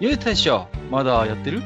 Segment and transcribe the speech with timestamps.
[0.00, 1.62] ゆう大将、まだやってる？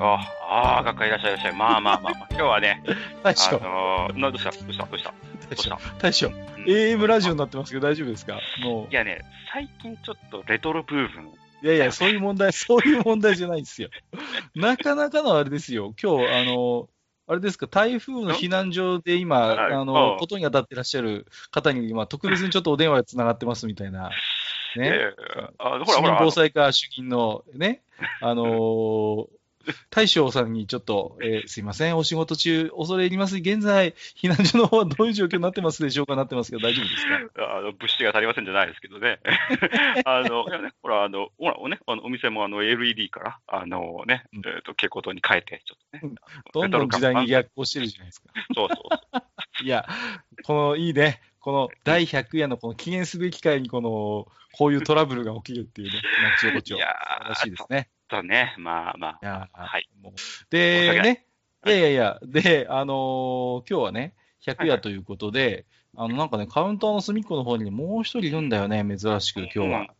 [0.00, 1.56] ああ、学科いらっしゃいいらっしゃい。
[1.56, 2.82] まあまあまあ、まあ、 今日はね、
[3.22, 4.50] 大あ将、のー、などうした？
[4.50, 4.84] どうした？
[4.84, 5.14] どうした？
[5.50, 5.78] 大将。
[5.98, 6.34] 大将、ん。
[6.66, 8.38] AM ラジオになってますけど大丈夫ですか？
[8.62, 9.22] もいやね、
[9.52, 11.30] 最近ちょっとレトロブーム。
[11.62, 13.90] う、いやいや、そういう問題、そういう問題じゃないですよ。
[14.56, 15.94] なかなかのあれですよ。
[16.00, 16.88] 今日、あの、
[17.30, 19.72] あれですか、台風の避難所で今、はい。
[19.74, 24.10] あのう、んことに当たってらっしゃる方に今、特別にちょっとお電話で繋がってますみたいな。
[24.76, 24.88] ね。
[24.88, 27.82] えーあほらほら、防災課主任のね、
[28.20, 29.28] あのー
[29.90, 33.36] 大将さんにちょっと、えーすいません、お仕事中、恐れ入ります。
[33.36, 36.16] 現在、避難所の方はどういう状況になってますでしょうか？
[36.16, 37.52] なってますけど、大丈夫ですか？
[37.58, 39.20] あの物資が足りませんじゃないですけどね。
[40.06, 46.14] あの、ね、ほら、あの、ほら、ね、あのお店もあの LED から、あのね、うんえっ、と、蛍光灯に変えて、ちょっとね。
[46.54, 48.28] どんどん時代に逆行してるじゃないですか。
[48.54, 48.88] そうそ
[49.60, 49.64] う。
[49.64, 49.86] いや、
[50.44, 51.20] この、いいね。
[51.48, 55.94] この第100夜のこの記念すべき回にこの、こういうトラブルが起きるっていうね、
[56.42, 56.74] 町横丁。
[56.74, 56.88] 素いや
[57.22, 57.88] 晴らしいですね。
[58.06, 59.88] ー、とね、まあまあ、はい。
[60.50, 61.24] で、ね、
[61.64, 61.70] い。
[61.70, 64.12] やいやいや、で、あのー今日はね、
[64.44, 65.64] 100夜ということで、
[65.96, 69.64] あの、なんかね、カウンターの隅っこの方にねもう一人いるんだよね、珍しく、今日は。
[69.64, 69.72] うん。
[69.72, 69.94] なんか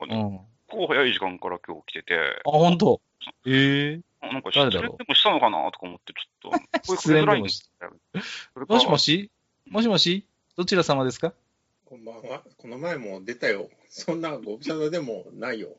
[0.00, 0.08] うん。
[0.08, 3.02] ね、あ、こう早い時間から今日来てて、本当？
[3.46, 4.96] ええなんか失恋誰だろう？
[4.96, 9.30] でもしたのかなとか思って、ちょっと、 失恋でもし声かけづらいんですよもしもし？
[9.66, 10.26] もしもし？
[10.56, 11.34] どちら様ですか？
[11.84, 12.42] こんばんは。
[12.56, 13.68] この前も出たよ。
[13.90, 15.76] そんなご無沙汰でもないよ。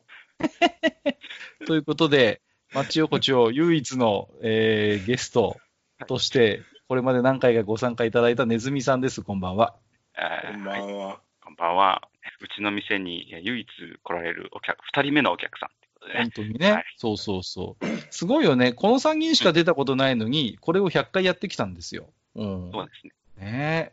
[1.66, 2.40] ということで、
[2.72, 5.58] マッチ横丁唯一の、えーゲスト
[6.06, 9.22] として、これまで何回かご参加いただいたネズミさんです。
[9.22, 9.74] こんばんは。
[10.16, 11.20] えーこんばんは。
[11.42, 12.08] こんばんは。
[12.40, 13.66] うちの店にえ唯一
[14.00, 16.30] 来られるお客、二人目のお客さんってことでね本。
[16.30, 17.86] 当にね、はいそうそうそう。
[18.10, 18.72] すごいよね。
[18.74, 22.12] この3人しか出たことないのに、これを100回やってきたんですよ。
[22.36, 22.70] うん。
[22.70, 23.12] そうですね。
[23.40, 23.92] ね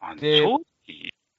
[0.00, 0.62] あので正直、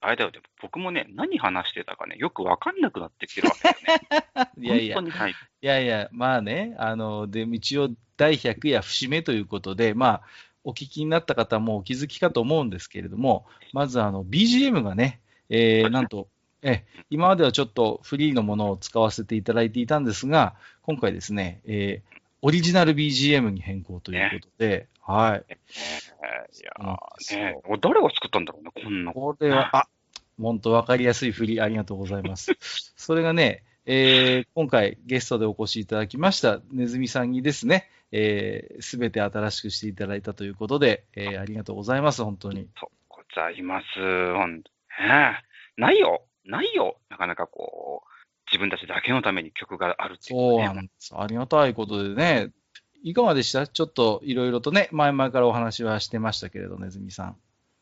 [0.02, 4.52] あれだよ、でも僕もね、何話してたかね、よくわかんなくなってきてるわけだよね。
[4.60, 5.00] いやいや。
[5.00, 10.22] いやいや、まあね、あの、で、一応、第100夜節目ということで、まあ、
[10.64, 16.28] お聞きになった方もお気づきかと思うんですけれども、まず、あの、BGM がね、えー、なんと、
[16.62, 25.44] え、今まではちょっとフリーのものを使わせていただいていたんですが、今回ですね、えー、オリジナル BGM に変更ということで、はい。
[25.50, 25.58] えー
[26.54, 29.14] いやね、俺誰が作ったんだろうね、こんな。
[29.14, 29.88] これは、あ、
[30.40, 32.52] 本当わかりやすい振り、ありがとうございます。
[32.98, 42.68] それがね、えー今回ゲストでお越しいただきました、ネズミさんにですね、す、えー、べ、て新しくしていただいたということで、えーありがとうございます、本当に。
[42.78, 43.86] そうございます。
[43.96, 45.40] ほんとね
[45.78, 46.26] ないよ。
[46.44, 46.98] ないよ。
[47.10, 48.13] なかなかこう、
[48.54, 50.66] 自分たちだけのために曲があるっていうそうね。
[50.68, 51.12] なんです。
[51.18, 52.52] ありがたいことでね、
[53.02, 53.66] いかがでした？
[53.68, 57.36] ちょっといろいろとね、前々からお話はしてましたけれど、ネズミさ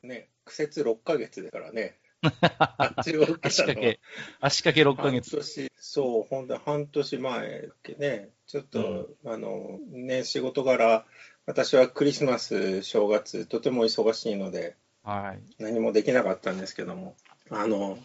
[0.03, 0.07] ん。
[0.07, 1.97] ね、苦節6ヶ月だからね。
[2.23, 3.99] あっちを受けたのは足掛け、
[4.39, 5.35] 足掛け6ヶ半月。
[5.35, 8.29] 年、そう、ほんと半年前だっけね。
[8.47, 11.05] ちょっと、あの、ね、仕事柄、
[11.47, 15.41] 私はクリスマス、正月、とても忙しいので、はい。
[15.57, 17.15] 何もできなかったんですけども、
[17.49, 17.97] あの、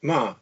[0.00, 0.36] まあ、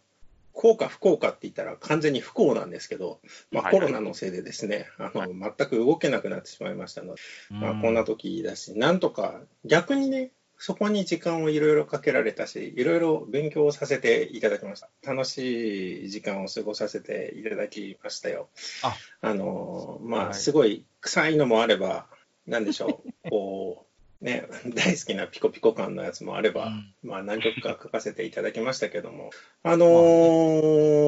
[0.56, 3.20] 幸か不幸かって言ったら完全に不幸なんですけど、
[3.52, 3.72] まあ、はい。
[3.74, 14.88] コロナのせいでですね、あの、全く動けなくなってしまいましたので、まあ、こんな時だし、なんとか逆にね、そこに時間をいろいろかけられたし、いろいろ勉強をさせていただきました。
[15.06, 18.48] 楽しい時間を過ごさせていただきましたよ。
[18.82, 18.96] あ。
[19.20, 20.34] あの、まあ、はい。
[20.34, 22.06] すごい臭いのもあれば、
[22.46, 23.85] なんでしょう、こう、
[24.20, 29.30] ね、 大好きなピコピコ感のやつもあれば、うんまあ、何曲か書かせていただきましたけども、
[29.62, 31.06] あのー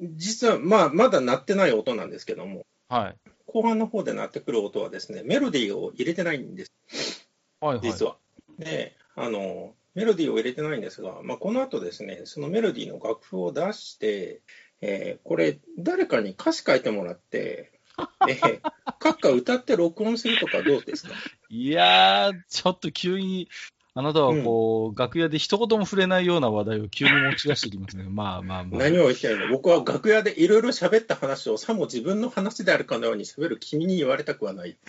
[0.00, 3.16] 実は、まあ、まだ鳴ってない音なんですけども、はい。
[3.46, 6.72] 後半の方で鳴ってくる音はですね、メロディーを入れてないんです、
[7.60, 7.86] はい、はい。
[7.86, 8.16] 実は。
[8.58, 14.40] で、あの、メロディーを入れてないんですが、まあ、この後ですね、そのメロディーの楽譜を出して、
[14.80, 17.79] えーこれ、誰かに歌詞書いてもらって、
[18.28, 18.60] えー、
[19.00, 21.14] 閣下歌って録音するとかどうですか？
[21.48, 23.48] いやー、ちょっと急に、
[23.94, 28.04] あなたはこう、楽屋で一言も触れないような話題を急に持ち出してきますね。
[28.10, 28.80] まあまあまあ。
[28.80, 29.48] 何を言ってるの？
[29.48, 34.76] 僕は楽屋でいろいろ喋った話をさも自分の話であるかのように喋る君に言われたくはない。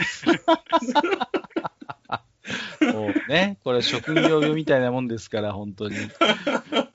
[2.94, 5.96] もうね、これ職業病みたいなもんですから、本当に。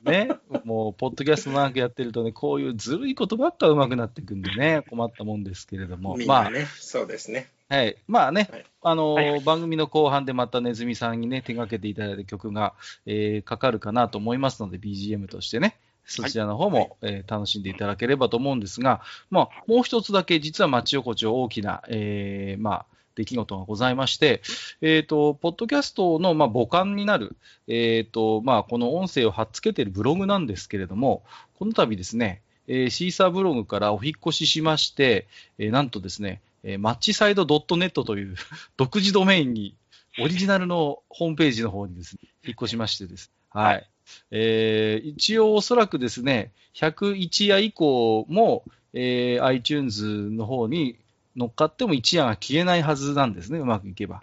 [0.07, 0.29] ね、
[0.65, 6.17] もう、ポッドキャスト長くやってるとね、こういうずるいことばっか上手くなっていくんでね、困ったもんですけれども。
[6.27, 7.51] まあ、みんなね、そうですね。
[7.69, 7.97] はい。
[8.07, 12.75] まあね、はいあのーはい番組の後半でまたネズミさんにね、手掛けていただいた曲が、
[13.05, 24.43] えーかかるかなと思いますので、BGM としてね、そちらの方も、えー楽しんでいただければと思うんですが、まあ、もう一つだけ、実は町横丁大きな、えーまあ、出来事がございまして、
[24.83, 27.37] えっ、と、ポッドキャストの、まあ、母艦になる、
[27.67, 31.25] えっ、と、まあ、この音声を貼っつけているブログなんですけれども、
[31.59, 35.27] この度ですね、えーシーサーブログからお引越ししまして、
[35.59, 38.37] えーなんとですね、えーマッチサイド .net という
[38.77, 39.75] 独自ドメインに、
[40.19, 43.33] オリジナルのホームページの方にですね、引っ越しましてです。
[43.51, 43.89] はい。
[44.31, 50.97] えー一応おそらくですね、101夜以降も、えー iTunes の方に
[51.37, 54.23] 乗っかっても一夜が消えないはずなんですね、うまくいけば。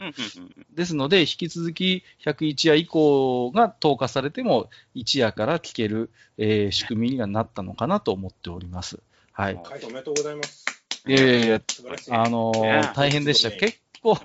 [0.73, 8.99] ですので、引き続き101夜以降が投下されても、一夜から聞ける、えー仕組みにはなったのかなと思っております。
[9.31, 9.55] はい。
[9.55, 10.65] はい、おめでとうございます。
[11.07, 12.11] いやいやいや、素晴らしい。
[12.11, 13.49] あのーね大変でした。
[13.49, 14.17] ね結構、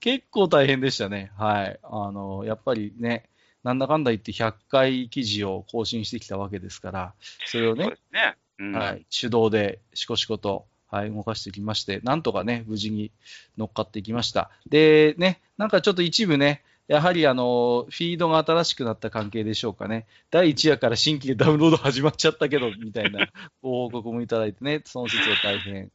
[0.00, 1.32] 結構大変でしたね。
[1.38, 1.78] はい。
[1.82, 3.28] あのーやっぱりね、
[3.62, 7.14] なんだかんだ言って100回記事を更新してきたわけですから、
[7.46, 8.36] それをねね。
[8.58, 13.10] うんはい、手動でしこしこと、はい、動かしてきまして、なんとかね、無事に
[13.58, 14.50] 乗っかっていきました。
[14.68, 20.06] で、ね、なんかちょっと一部ね、やはりあの、フィードが新しくなった関係でしょうかね。
[20.30, 23.26] 第1夜から新規でダウンロード始まっちゃったけど、みたいな
[23.62, 25.90] ご 報告もいただいてね、その説は大変、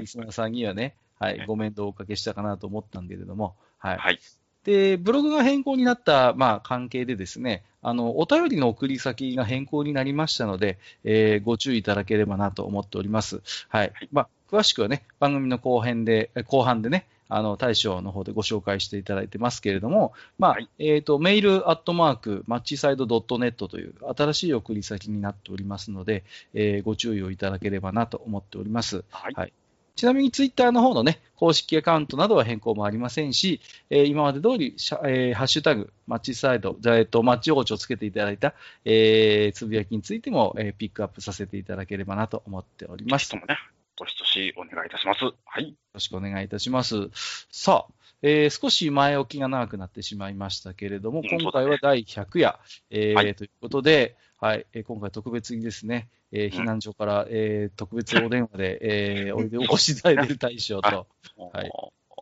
[0.00, 3.96] リスナーさんにはね、はい、ご面倒をおかけしたかなと思ったんだけれども、はい。
[3.96, 4.18] はい。
[4.64, 13.42] で、ブログが変更になった、まあ、関係でですね、あの、お便りの送り先が変更になりましたので、えーご注意いただければなと思っております。
[13.68, 13.92] はい。
[14.12, 29.04] まあ、詳しくはね、番組の後編で、え後半でね、あの、大将の方でご紹介していただいてますけれども、まあ、はいえっ、と、メールアットマーク、マッチサイドドットネットという新しい送り先になっておりますので、えーご注意をいただければなと思っております。
[29.10, 29.34] はい。
[29.34, 29.52] はい
[29.94, 33.60] ちなみにツイッターの方のね、公式アカウントなどは変更もありませんし、
[33.90, 38.54] えー今まで通りえーハッシュタグ、マッチサイド、じゃあえっと、マッチ王子をつけていただいた、
[38.84, 43.34] えーつぶやきについても、えーピックアップさせていただければなと思っております。
[43.34, 43.58] よぜひともね、
[43.96, 45.20] どしどしお願いいたします。
[45.44, 45.74] はい。
[45.92, 47.08] ろしくお願いいたします。
[47.50, 52.58] さあ、えー少し前置きが長くなってしまいましたけれども、うん今回は第100夜、
[52.90, 61.06] えーはいということで、はい、えー今回特別にですね、えー避難所から、えー特別お電話で、えーおいでお越しいただいている大将と、
[61.52, 61.70] はい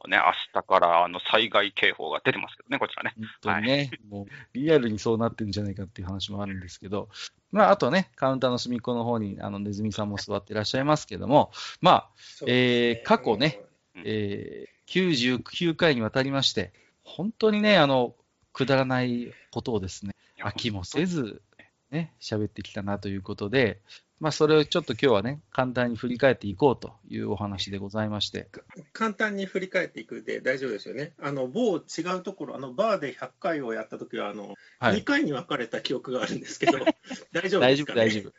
[0.08, 3.14] ね、明日からあの災害警報が出てますけどね、こちらね。
[3.16, 7.08] 本当にね、もうリアルにそうなってるんじゃないかっていう話もあるんですけど、
[7.52, 11.50] まあ、あとね、カウンターの隅っこの方に、あの、ネズミさんも座っていらっしゃいますけども、
[11.80, 12.08] ま
[12.40, 12.52] あ、ね。
[12.52, 13.60] えー過去ね、
[13.96, 14.02] うん。
[14.06, 16.72] えー99回にわたりまして、
[17.04, 18.14] 本当にね、あの、
[18.52, 21.42] くだらないことをですね、飽きもせず、
[21.90, 23.80] ね、喋ってきたなということで、
[24.20, 28.48] まあ、それをちょっと今日はね、簡単に振り返っていこうというお話でございまして、
[28.92, 31.14] 簡単に振り返っていくで大丈夫ですよね。
[31.20, 35.04] あの某違うところ、あのバーで100回をやったときはあの、2はい。
[35.04, 36.72] 回に分かれた記憶があるんですけど、
[37.32, 38.32] 大丈夫大丈夫、ですか、ね、大丈夫。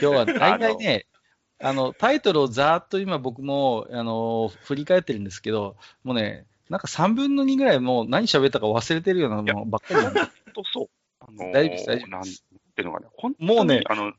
[0.00, 1.06] 日は大体ね、
[1.58, 10.88] あの、タイトルをざーっと今僕も、あの、振り返ってるんですけど、もうね、なんか3分の2ぐらいもう何喋ったか忘れてるようなものばっかりなんで本当そう。
[11.20, 12.44] あのー大丈夫です大丈夫です
[12.76, 14.12] ていうのかね、本当にもうねあの、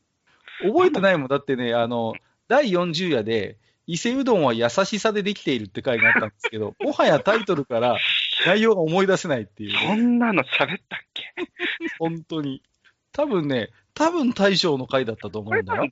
[0.62, 1.28] 覚えてないもん。
[1.28, 2.14] だってね、あの、
[2.48, 7.98] 第40夜で、伊勢うどんは優しさでできているって回があったんですけど、 もはやタイトルから
[8.46, 11.24] 内容が思い出せないっていうね、そんなの喋ったっけ？
[12.00, 12.62] 本当に。
[13.14, 15.90] 多分ね、多分大将の回だったと思うんだよ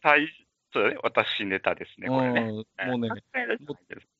[0.73, 2.41] そうだね、私ネタですね、これね。
[2.41, 3.09] うんもうね、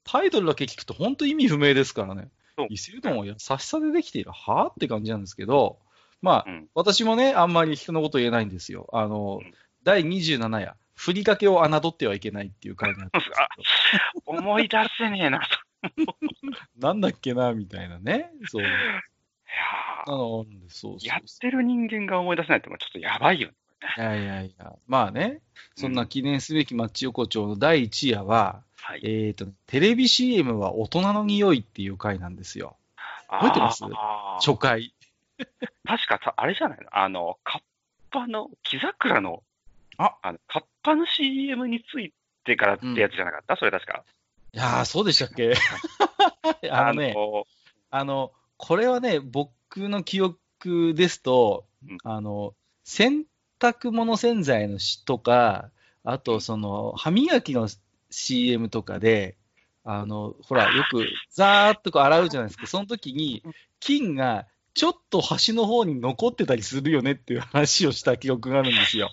[0.05, 2.29] タイトルだけ聞くと本当意味不明ですからね。
[2.69, 5.79] 伊勢うどんは優しさでできているはぁって感じなんですけど、
[6.25, 8.89] まあ、うん私もね、あんまり人のこと言えないんですよ。
[8.91, 9.53] あの、うん
[9.83, 16.17] 第27夜、ふりかけを侮ってはいけないっていう回があったんですけど、思い出せねえな、と。
[16.79, 18.31] なんだっけな、みたいなね。
[18.47, 18.63] そう。
[18.63, 18.71] いや
[20.07, 23.53] あの、そうやってる人間が思い出せないってちょっとやばいよね。
[23.97, 25.41] いやいやいや、まあね、
[25.75, 29.01] そんな記念すべきマッチ横丁の第1夜は、はい。
[29.03, 32.75] えっ、と、テレビ CM は大人の匂いっていう回なんですよ。
[33.27, 33.83] 覚えてます？
[34.43, 34.94] 初回。
[35.85, 36.85] 確かさ、あれじゃないの？
[36.91, 37.61] あの、カッ
[38.11, 39.43] パの、木桜の、
[39.97, 40.15] あ。
[40.21, 42.13] あの、カッパの CM につい
[42.43, 44.03] てからってやつじゃなかった、それ確か。
[44.53, 45.53] いやー、そうでしたっけ？
[46.71, 47.45] あのね、の
[47.89, 53.25] あの、これはね、僕の記憶ですとうん、あの、洗
[53.59, 55.71] 濯物洗剤のしとか、
[56.03, 57.67] あと、その、歯磨きの
[58.09, 59.37] CM とかで、
[59.83, 62.67] あの、ほら、よく、 ザーっとこう洗うじゃないですか。
[62.67, 63.43] その時に、
[63.79, 69.09] 菌がちょっと端の方に残ってたりするよねっていう話をした記憶があるんですよ。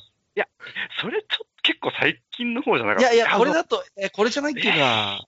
[1.01, 3.15] それちょっと結構最近の方じゃないかった。
[3.15, 5.25] やいや、これだと、え、これじゃないっていうか、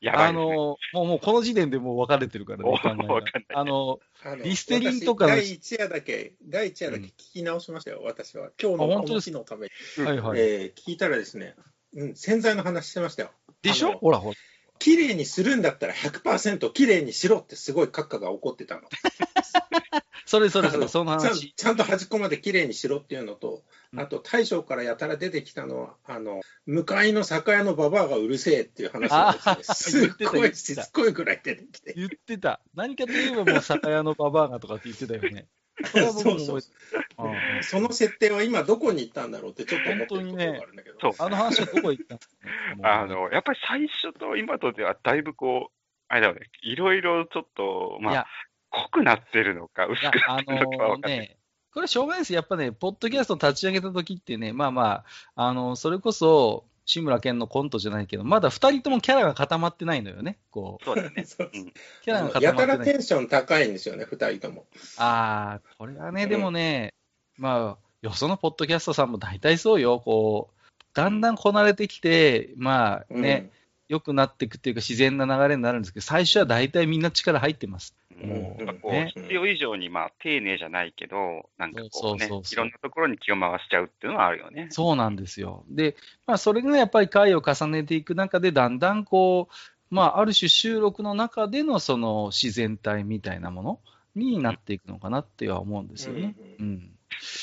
[0.00, 3.22] やばいねあの、もう、もうこの時点でもう分かれてるからね、んない
[3.54, 3.98] あの、
[4.44, 8.50] リステリンとか第一夜だけ、第一夜だけ聞き直しましたよ、私は。
[8.60, 10.04] 今日のこのあ本当のために。
[10.04, 10.40] はいはい。
[10.40, 11.54] えー聞いたらですね、
[11.94, 13.30] うん、洗剤の話してましたよ。
[13.62, 13.98] でしょ？
[13.98, 14.36] ほらほら。
[14.78, 18.82] 綺麗にするんだったら100%綺麗にしろってすごい閣下が怒ってたの。
[20.26, 21.54] それそれそれ、そのちゃん話。
[21.54, 31.94] ちゃんと端っこまで綺麗にしろっていうのと、うんあと大将からやたら出てきたのは、あの向かいの酒屋のババアがうるせえっていう話がですね、すっごいしつこいぐらい出てきて。
[31.96, 32.60] 言ってた。
[32.74, 35.46] 何かといえばもう酒屋のババアがとかって言ってたよね。
[35.84, 36.62] それは僕も覚えてそう
[37.62, 40.98] その設定は今どこに行ったんだろうってちょっと思ってるところがあるんだけど。
[41.00, 41.26] そう。
[41.26, 42.36] あの話はどこ行ったんですか
[42.76, 42.88] ね？
[42.88, 45.72] あ、の、やっぱり最初と今とではだいぶこう、
[46.08, 48.26] あれだよね、いろいろちょっと、まあ、
[48.70, 51.18] 濃くなってるのか、薄くなあってるのか分かんない。
[51.18, 51.36] ね、
[51.72, 52.32] これはしょうがないです。
[52.32, 55.04] やっぱね、ポッドキャスト立ち上げた時ってね、まあま
[55.34, 60.38] あ、あの、それこそ、志村けんのコントじゃないけど、まだ二人ともキャラが固まってないのよね。
[60.50, 61.26] こう、そうだよね。
[62.02, 62.78] キャラが固まってない。
[62.78, 64.66] らテンション高いんですよね、二人とも。
[64.96, 66.94] ああ、これはね、うんでもね、
[67.36, 70.00] まあ、よそのポッドキャストさんも大体そうよ。
[70.00, 73.50] こう、だんだんこなれてきて、まあね、
[73.88, 77.96] 良くなっていくっていうか自然な流れになるんですけど、最初は大体みんな力入ってます。
[78.22, 79.12] もうなんかこう、ね。
[79.14, 84.68] 必要以上に、まあ、丁寧じゃないけど、なんかこうねそうそうそう、そういろんなところに気を回しちゃうっていうのはあるよね。
[84.70, 85.64] そうなんですよ。
[85.68, 89.54] で、まあ、それがやっぱり回を重ねていく中で、だんだんこう、
[89.90, 93.80] まあ、ある種収録の中でのその自然体みたいなもの
[94.14, 96.34] になっていくのかなっては思うんですよね。
[96.58, 96.70] ううん。
[96.72, 96.90] ん。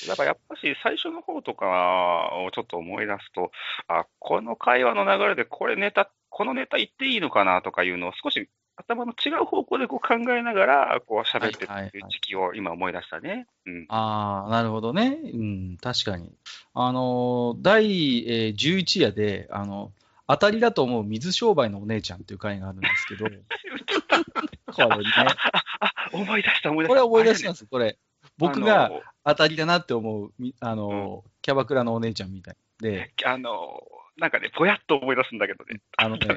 [0.07, 3.51] だからやっぱし、最初の方とかをちょっと思い出すと、
[3.87, 13.47] あ、この会話の流れで、これネタ、このネタ言っていいのかなとかいうのを少し頭の違う方向でこう考えながら、こう喋ってはいはいはいる時期を今思い出したね。
[13.65, 13.85] うん。
[13.87, 15.17] ああ、なるほどね。
[15.33, 16.33] うん、確かに。
[16.73, 19.93] あの、第、えー11夜で、あの、
[20.27, 23.27] 当たりだと思う水商売のお姉ちゃんっていう回があるんですけど、
[24.75, 25.03] これね、
[25.79, 26.89] あ、思い出した、思い出した。
[26.89, 27.65] これ思い出しんです。
[27.65, 27.97] これ。
[28.37, 33.81] 僕あがの当たりだなって思う、みあの、キャバクラのお姉ちゃんみたいで、あの、
[34.17, 35.81] なんかね、ぼやっと思い出すんだけどね。
[35.97, 36.27] あのね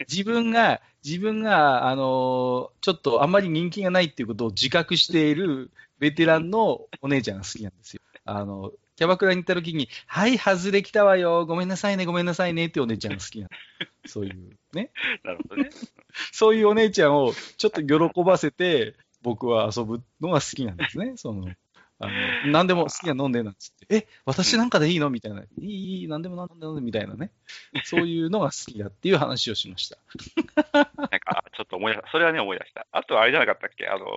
[0.00, 8.02] 自分が、自分が、あのちょっとあんまり人気がないっていうことを自覚しているベテランのお姉ちゃんが好きなんですよ。
[8.24, 13.50] あの、キャバクラに行った時に、はい、外れ来たわよ、ごめんなさいね、ごめんなさいねってお姉ちゃんが好きなの。
[14.06, 14.90] そういう、ね。
[15.24, 15.70] なるほどね。
[16.32, 21.14] そういうお姉ちゃんをちょっと喜ばせて、僕は遊ぶのが好きなんですね。
[21.16, 21.48] その、
[22.02, 22.08] あ
[22.46, 25.10] の、何でも好きな飲んでなんつって、え、私なんかでいいの？
[25.10, 25.42] みたいな。
[25.42, 27.30] いい、いい、何でも何でも飲んでみたいなね。
[27.84, 29.96] そういうのが好きだっていう話をしました。
[30.74, 30.86] なん
[31.20, 32.10] か、ちょっと思い出した。
[32.10, 32.86] それはね、思い出した。
[32.92, 33.86] あと、あれじゃなかったっけ？
[33.88, 34.08] あの、い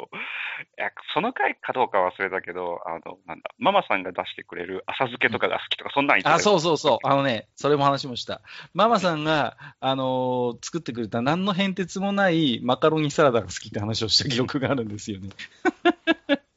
[0.77, 7.07] や、その回かどうか忘れたけど、あの、なんだ、ママさんが出してくれる浅漬けとかが好きとか、そんなん言ってたあ、よそうそうそう。
[7.07, 8.41] あのね、それも話しました。
[8.73, 15.29] ママさんが、あのー作ってくれた何の変哲もないマカロニサラダが好きって話をした記憶があるんですよね。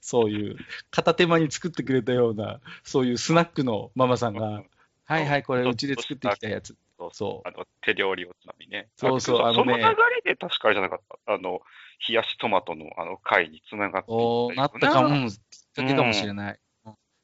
[0.00, 0.56] そういう、
[0.90, 4.62] 片手間に作ってくれたような、そういうスナックのママさんが、
[5.04, 6.76] はいはい、これうちで作ってきたやつ。
[6.98, 8.88] そうそうあの、手料理をつまみね。
[8.96, 9.82] そうそうああのねその流
[10.24, 11.32] れで確かあれじゃなかった。
[11.32, 11.60] あの、
[12.08, 15.36] 冷やしトマトのあの回につながっていおーなったかも、うん、きっ
[15.76, 16.34] かけかもしれい。
[16.34, 16.60] ない。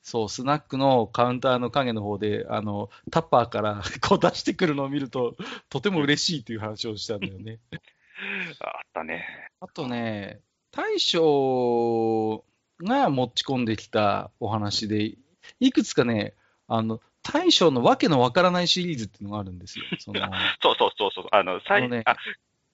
[0.05, 5.35] そう、スナックのカウンターの影の方で、あの、タッパーから こう出してくるのを見ると、
[5.71, 7.59] とても嬉しいっていう話をしたんだよね。
[8.61, 9.51] あったね。
[9.61, 10.41] あとね、
[10.71, 12.45] 大将
[12.83, 15.15] が持ち込んできたお話で、
[15.61, 16.35] いくつかね、
[16.67, 19.85] あの、大将のわけのわからないシリーズっていうのがあるんですよ。
[19.99, 20.21] その
[20.63, 21.27] そうそうそうそう。
[21.33, 22.17] あの、あ最のねあ、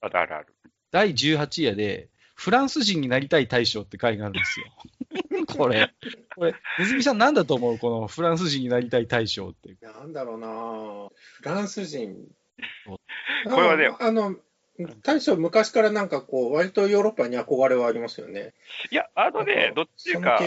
[0.00, 0.54] あるあるある。
[0.90, 4.66] 第18夜で、フランス人になりたい大将って回があるんですよ。
[5.46, 5.92] これ、
[6.34, 7.78] これ、ねずみさんなんだと思う？
[7.78, 9.76] このフランス人になりたい大将って。
[9.82, 11.10] なんだろうな
[11.42, 12.16] フランス人。
[12.86, 12.98] こ
[13.60, 14.36] れはねああの、
[15.02, 18.54] 大将昔からなんかこう、割とヨーロッパに憧れはありますよね。
[18.90, 20.38] いや、あのね、どっちそか、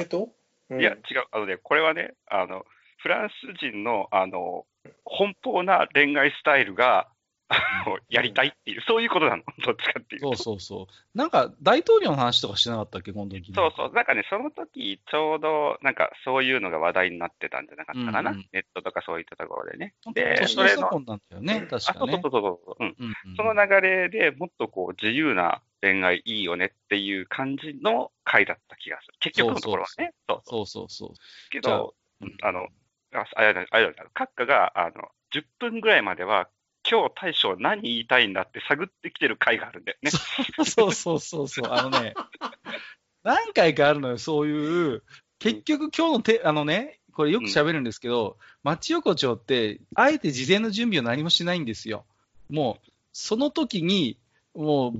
[0.69, 0.97] うんいや、違う。
[1.31, 2.65] あのね、これはね、あの、
[2.97, 4.65] フランス人の、あの、
[5.05, 7.07] 奔放な恋愛スタイルが、
[7.85, 9.43] あのやりたいっていう、そういうことなの？
[9.65, 10.35] どっちかっていうと。
[10.35, 11.17] そうそうそう。
[11.17, 13.53] なんか、大統領の話とかしてなかったっけ、この時。
[13.53, 13.91] そうそう。
[13.93, 18.31] なんかね、その時、ちょうど、なんか、そういうのが話題になってたんじゃなかったかな？
[18.31, 19.93] うんうんネットとかそういったところでね。
[20.13, 22.21] で、年それの、の差婚なんだよね、確あ、そうそう。
[22.21, 22.83] そうそう。
[22.83, 22.95] うん。
[22.99, 29.13] うんうんその流れでもっとこう、自由な恋愛いいよねっていう感じの回だった気がする。
[29.19, 30.13] 結局のところはね。
[30.27, 30.65] そうそう。
[30.65, 31.49] そうそうそう。
[31.49, 32.67] けじゃあど、うんあの、
[33.13, 36.49] ああれだ、あれだ、閣下が、あの、10分ぐらいまでは、
[36.93, 40.11] 今日大将何言いたいんだって探ってきてる回があるんだよね。
[40.63, 41.71] そうそうそうそう。
[41.71, 42.13] あのね、
[43.23, 45.03] 何回かあるのよ、そういう、
[45.39, 52.05] 結局今日のて、あのね、これよく喋るんですけど、町横丁って、あえて事前の準備を何もしないんですよ。
[52.47, 54.19] もう、その時に、
[54.53, 54.93] も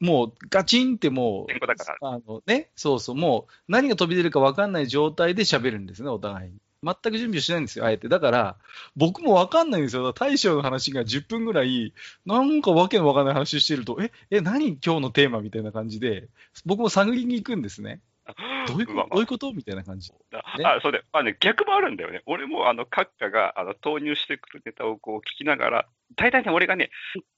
[0.00, 2.10] う、もうガチンってもう、天候だから。
[2.10, 6.58] あのね、そうそう、もう何が飛び出るか分かんない状態で喋るんですね、お互いに。
[6.82, 8.08] 全く準備をしないんですよ、あえて。
[8.08, 8.56] だから、
[8.96, 10.12] 僕も分かんないんですよ。
[10.12, 11.92] 大将の話が10分ぐらい、
[12.24, 16.28] なんかわけの分かんない話してると、え、え、何今日のテーマみたいな感じで、
[16.64, 18.00] 僕も探りに行くんですね。
[18.68, 20.10] どういうことどういうことみたいな感じ。
[20.10, 20.18] ね
[20.64, 22.22] あ、そうで、あ、ね、逆もあるんだよね。
[22.26, 26.90] 俺も、あの、閣下が、あの、投入してくるネタをこう聞きながら、大体ね、俺がね、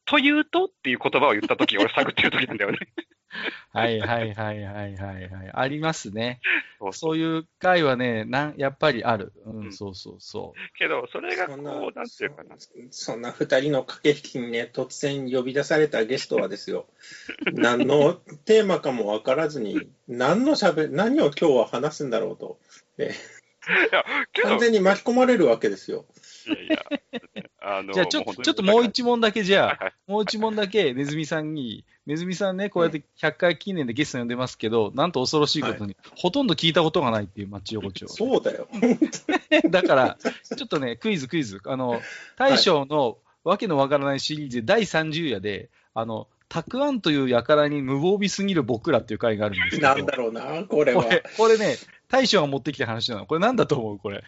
[0.04, 2.78] というとっていう言葉を言った時、俺探ってる時なんだよね。
[3.72, 5.50] はいはいはいはいはいはい。
[5.52, 6.40] ありますね。
[6.78, 9.32] そうそういう回はね、なんやっぱりある。
[9.44, 10.78] う、うんんそうそうそう。
[10.78, 12.56] けど、それがこそんなう、なんていうかな。
[12.58, 16.86] そそんな二人の駆け引きにね、突然呼び出されたゲストはですよ、
[17.52, 22.58] 何のテーマかも分からずに、何のしゃべ何を今日は話すんだろうと、
[24.42, 26.06] 完全に巻き込まれるわけですよ。
[26.46, 26.84] いやいや、
[27.62, 38.08] あの、じゃあちょ、ちょっともう一問だけじゃあ、はいはいもう一問だけ、ネズミさんに、ネズミさんね、こうやって100回記念でゲスト呼んでますけど、なんと恐ろしいことに、ほとんど聞いたことがないっていう町横丁。
[38.08, 38.66] そうだよ。
[39.70, 41.60] だから、ちょっとね、クイズクイズ。
[41.64, 42.00] あの、
[42.36, 51.04] 大将のわけのわからないシリーズで第30夜で、あの、たくあんという輩に無防備すぎる僕らっていう回があるんですけど、なんだろうな、これは。
[51.04, 51.76] これ、これね、
[52.08, 53.26] 大将が持ってきた話なの。
[53.26, 54.24] これなんだと思うこれ？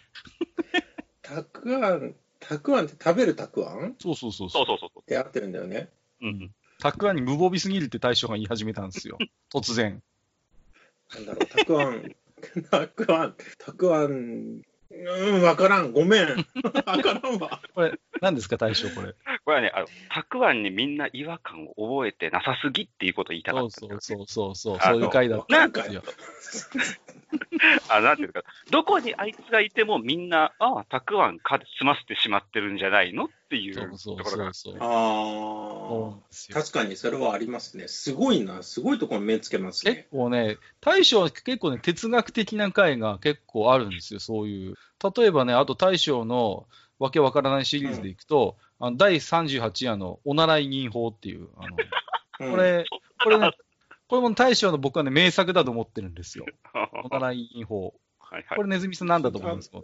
[1.23, 3.93] たくあん、たくあんって食べるたくあん？
[3.93, 5.89] っそうそうそうそうそうそうそて合ってるんだよね。
[6.21, 6.27] う。
[6.27, 6.51] うん。
[6.81, 9.19] たくあんに無防備すぎるって大将が言い始めたんですよ。
[9.53, 10.03] 突然。
[11.15, 12.15] なんだろう、たくあん、
[12.71, 14.63] たくあん、たくあん、
[14.95, 16.27] うん、わからん、ごめん。
[16.63, 17.61] わからんわ。
[17.75, 19.15] これ、何ですか大将これ？
[19.45, 24.01] これはね、あの、たくあんにみんな違和感を覚えてなさすぎっていうことを言いたかそうったんだよね。
[24.03, 26.03] そうそうそうそう、そういう回だったんですよ。
[27.89, 34.47] あ、なんていうか、どこにあいつがいてもみんな、ああ、たくあんかで済ませてしまってるんじゃないのっていうそうそうところが。
[34.47, 34.51] ああ。
[36.31, 36.59] ですよ。
[36.59, 37.87] 確かにそれはありますね。
[37.87, 40.09] すごいな、すごいところに目つけます結ね。
[40.11, 44.77] 構ね、大将は結構ね、哲学的な回が結構あるんですよ、そういう。
[45.17, 46.67] 例えばね、あと大将の
[46.99, 51.77] わけわからないシリーズでいくと、あの第38夜のおならい銀法っていう、あの
[52.41, 52.87] うん これ、
[53.23, 53.51] これね、
[54.09, 56.47] これも大将の僕はね、名作だと思ってるんですよ。
[57.05, 57.95] おならい銀法。
[58.19, 59.81] はいはいこれ、ネズミさんなんだと思うんですか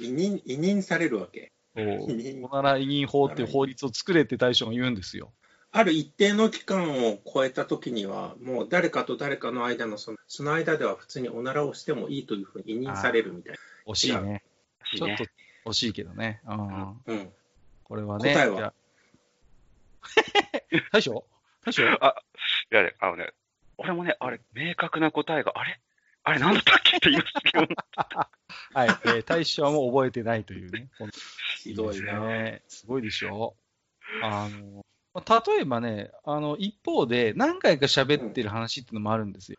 [0.00, 1.52] 委任、 委任されるわけ。
[1.76, 5.32] おならい銀法っていう法律を作れって大将が言うんですよ。
[5.72, 14.42] ある一定の期間を超えたときには、もう誰かと誰かの間のその、その間では普通におならをしてもいいというふうに委任されるみたい惜しいね。
[14.84, 15.26] しいねちょっ
[15.64, 16.40] と惜しいけどね。
[16.46, 16.56] うん。
[16.56, 16.94] な。
[17.06, 17.32] うん。
[17.84, 18.32] これはね。
[18.32, 18.72] 答えは？
[20.92, 21.24] 大将？
[21.64, 21.82] 大将？
[22.00, 22.14] あ、
[22.72, 23.32] いやね、あのね、
[23.76, 25.78] 俺もね、あれ、明確な答えが、あれ？
[26.28, 27.66] あれ、なんだったっけって言いますけど、
[28.74, 30.88] はい、えー大将はもう覚えてないというね。
[31.62, 32.18] ひどいですな。
[32.26, 32.62] ね。
[32.66, 33.54] すごいでしょ
[34.22, 34.84] あの、
[35.14, 39.58] まあ例えばね、あの、一方で何回か喋ってる話っていうのもあるんですよ。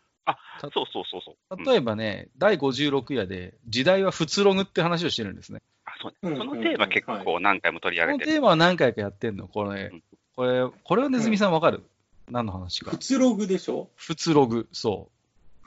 [0.60, 1.66] そうそうそうそう。
[1.66, 5.62] 例えばね、第56夜で、時代は普通ログって話をしてるんですね。
[5.86, 8.32] あそううんね、そのテーマ結構何回も取りこ上げてる。
[8.32, 9.48] のテーマは何回かやってんの？
[9.48, 10.04] これうん、
[10.36, 11.82] これ、これはネズミさんわかる？
[12.30, 12.98] 何の話か普。
[12.98, 13.90] 通ログでしょ？
[13.96, 15.10] 普通ログ、そ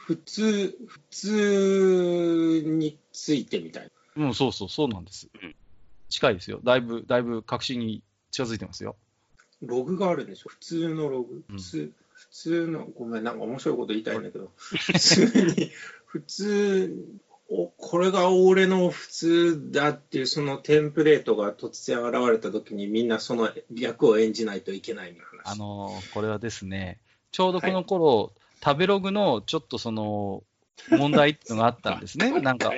[0.07, 4.25] 普通、普通についてみたいな。
[4.25, 4.27] う。
[4.27, 5.55] うん、そうそう、そうなんですうん。
[6.09, 6.61] 近いですよ。
[6.65, 8.97] だいぶ、だいぶ確信に近づいてますよ。
[9.63, 10.49] ログがあるんでしょ？
[10.49, 11.45] 普通のログ。
[11.49, 15.71] うん普通、普通の、ごめん、なんか面白いこと言いたいんだけど、普通に、
[16.07, 16.97] 普通、
[17.49, 25.55] おこれが俺の普通だっていうそのテンプレートが突然現れた時にみんなその役を演じないといけないみたいな話。
[25.55, 26.99] あのーこれはですね、
[27.33, 30.43] ちょうどこの頃、食べログのちょっとその、
[30.89, 32.31] 問題っていうのがあったんですね。
[32.41, 32.73] なんか、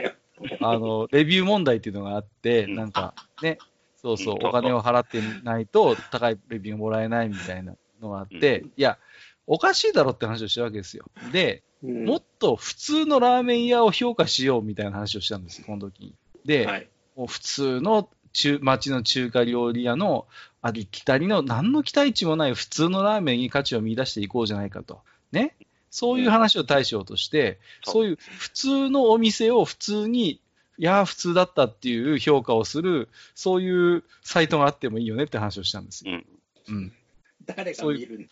[0.61, 3.59] あの、レビュー問題っていうのがあって、うんなんか、ね、
[3.97, 8.99] そうそうう、んお金を払ってないと高いレビューがもらえないみたいなのがあって、ういや、
[9.47, 11.05] おかしいだろって話をしたわけですよ。
[11.33, 16.15] で、うんもっと普通のラーメン屋を評価しようみたいな話をしたんですよ、この時に。
[16.45, 16.89] で、はい。
[17.17, 20.27] もう普通の中町の中華料理屋の
[20.63, 25.03] ありきたりの何の期待値もない普通のラーメンに価値を見出していこうじゃないかと。
[25.33, 25.57] ね。
[25.93, 30.41] そういう話を対象として、そういう普通のお店を普通に、い
[30.79, 36.13] やー、普通だったっていう評価をする、そういうサイトがあってもいいよねって話をしたんですよ。
[36.69, 36.75] うん。
[36.77, 36.93] うん。
[37.45, 38.27] 誰が見るんい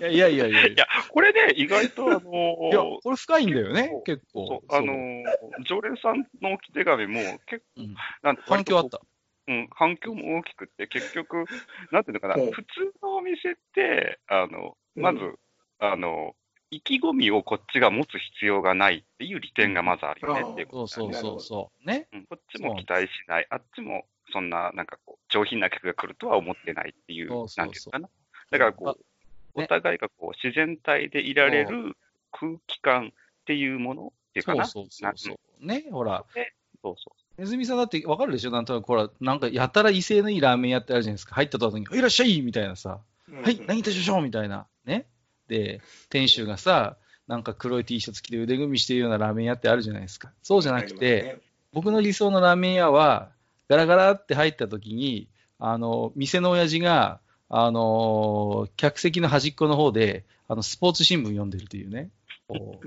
[0.00, 4.74] やいやいやいやいいや、これね、意外と、あの いや、これ深いんだよね結そ構う。
[4.74, 4.94] あの
[5.66, 8.98] 常連さんの置き手紙も結構、うんなんて反響あった。
[9.48, 11.44] うん、反響も大きくって、結局、
[11.92, 12.68] なんていうのかな、うん普通
[13.02, 15.38] のお店って、あの、まず、うん
[15.78, 16.34] あの、
[16.70, 21.86] 意気込みをこっちが持つ必要がないっていう利点がまずあるよねっていうこそうとねそうそうそう。
[21.88, 22.08] ね。
[22.12, 28.08] うんこっちも期待しない、あっちもそんな、なんかこう、上品な客が来るとは思ってないっていう、そうそうそうなんていうのかな。
[28.50, 31.96] だからこう、あねお互いがこう、自然体でいられる
[32.32, 34.66] 空気感っていうものっていうかな。
[34.66, 35.66] そうそうそうそう。
[35.66, 36.24] ね、ほら、
[36.82, 38.50] そうそネズミさんだってわかるでしょ？
[38.50, 41.34] なんとなく、ほら、なんかやたら威勢のいいラーメン屋ってあるじゃないですか。
[41.36, 44.22] 入った途端に、いらっしゃいみたいなさ、はい、何いたしましょう？
[44.22, 44.66] みたいな。
[44.84, 45.06] ね。
[45.48, 45.80] で、
[46.10, 50.32] 店主がさ、なんか黒い T シャツ着て腕組みしてるようなラーメン屋ってあるじゃないですか。
[50.42, 51.40] そうじゃなくて、、
[51.72, 53.30] 僕の理想のラーメン屋は、
[53.68, 62.10] ガラガラって入った時に、あの、店の親父が、あの、客席の端っこの方で、あの、スポーツ新聞読んでるというね。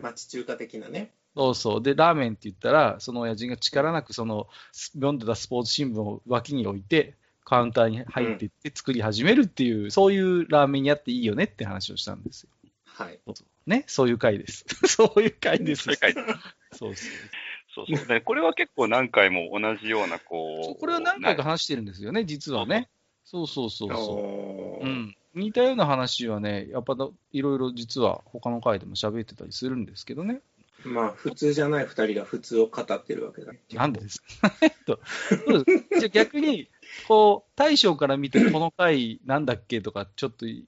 [0.01, 1.11] 町中華的なね。
[1.35, 1.83] そうそう。
[1.83, 7.15] で、ラーメンって言ったら、その親父が力なく、その、す読んでたスポーツ新聞を脇に置いて、
[7.51, 12.49] カウンターに入っていって作り始めるっていう、そういうラーメン屋っていいよねって話をしたんですよ。
[12.85, 13.19] はい。
[13.67, 14.63] ね、そういう回です。
[14.87, 15.83] そういう回です。
[15.83, 16.25] そういう回そう
[16.71, 16.95] そう。
[17.75, 18.07] そうそう。
[18.07, 20.79] で、これは結構何回も同じような、こう。
[20.79, 22.89] これは何回かな話してるんですよね、実はね。
[23.25, 24.85] そうそうそうそおう。
[24.85, 25.17] うん。
[25.35, 26.95] 似たような話はね、やっぱ
[27.33, 30.39] いろいろ実は他の回でも喋ってたりするんですけどね。
[30.85, 33.53] まあ、普通じゃない二人が普通を語ってるわけだ。
[33.73, 34.21] なんで です？
[34.21, 34.53] か
[35.99, 36.69] じゃあ逆に、
[37.07, 40.65] こう、大将から見てこの回なんだっけとか、ちょっと引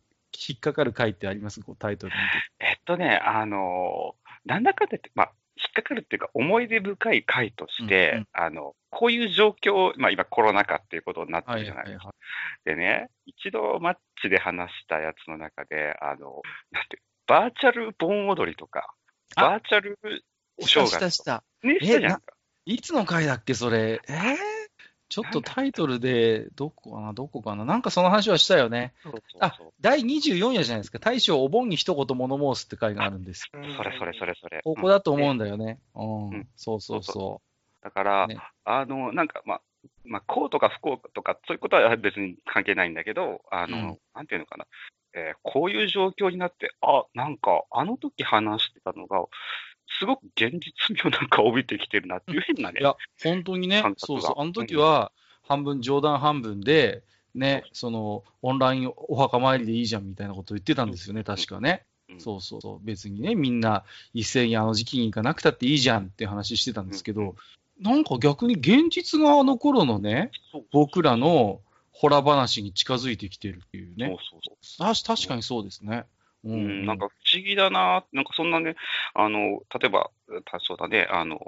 [0.55, 1.61] っかかる回ってあります？
[1.61, 2.25] こうタイトル見て。
[2.71, 12.07] えっとね、あのーなんだかんだって、まあ、引っかかるっていうか、思い出深い回として、うんうんあの、こういう状況、まあ今コロナ禍っていうことになってはいるじゃないですか。
[12.07, 12.13] は
[12.65, 18.93] いはでね、一度マッチで話したやつの中で、あの、なんて、バーチャル盆踊りとか、
[19.35, 20.67] あバーチャルおい。
[20.67, 21.43] した正月したした。
[21.63, 22.33] ね、したじゃないですか。
[22.65, 24.01] いつの回だっけ、それ？
[24.09, 24.37] えー、
[25.13, 27.65] ちょっとタイトルで、どこかな、どこかな。
[27.65, 28.95] なんかその話はしたよね。
[29.03, 29.73] そうそうあそう。
[29.79, 30.97] 第24夜じゃないですか。
[30.97, 33.61] 大将お盆に一言物申すって回があるんですよ。
[33.77, 34.61] それそれそれそれ。
[34.63, 35.79] ここだと思ううんんだよね。
[35.93, 36.29] うん。
[36.29, 37.41] うんそうそうそうそ
[37.83, 39.61] だから、ねあの、なんか、まあ、
[40.03, 44.65] まあ、こうとか不幸とか、そういうことは別に関係ないんだけど、あの、うんなんていうのかな。
[45.13, 49.23] えーこういう状況になって、あ、なんか、あの時話してたのが、
[49.99, 52.79] すごく現実味をなんか帯びてきてるなっていう変なね。
[52.81, 54.33] いや、本当にねそうそう。
[54.37, 55.11] あの時は、
[55.43, 57.03] 半分冗談半分で、
[57.35, 61.85] ね、その、オンラインお墓参りでいいじゃんみたいなことを言ってたんですよね、確かね。
[62.09, 62.79] うんそうそうそう。
[62.85, 67.35] 別にね、みんな一斉にあの時期に行かなくたっていいじゃんって話してたんですけど、
[67.79, 70.31] なんか逆に現実があの頃のね、
[70.71, 74.17] 僕らのホラ話に近づいてきてるっていうそうね。
[74.29, 74.95] そうそう。
[74.95, 76.05] た確かにそうですね。
[76.43, 78.75] ううん、なんか不思議だな、なんかそんなね、
[79.13, 80.09] あの、例えば、
[80.45, 81.39] たそうだね、あの、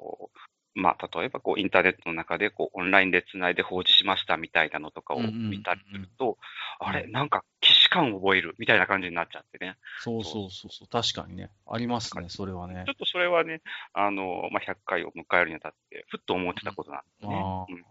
[0.74, 6.36] まあ、例えばこう、インターネットの中で、こう、オンラインでつないで放置しましたみたいなのとかを見たりすると、うん
[6.78, 9.78] あれ、なんか、既視感を覚えるみたいな感じになっちゃってね。
[10.02, 10.88] そうそうそうそう。
[10.90, 11.50] 確かにね。
[11.66, 12.92] ありますね、それはねちょ。
[12.92, 13.62] っとそれはね、
[13.94, 17.36] あの、まあ、100回を迎えるにあたって、ふっと思ってたことなんですね。
[17.42, 17.86] あうん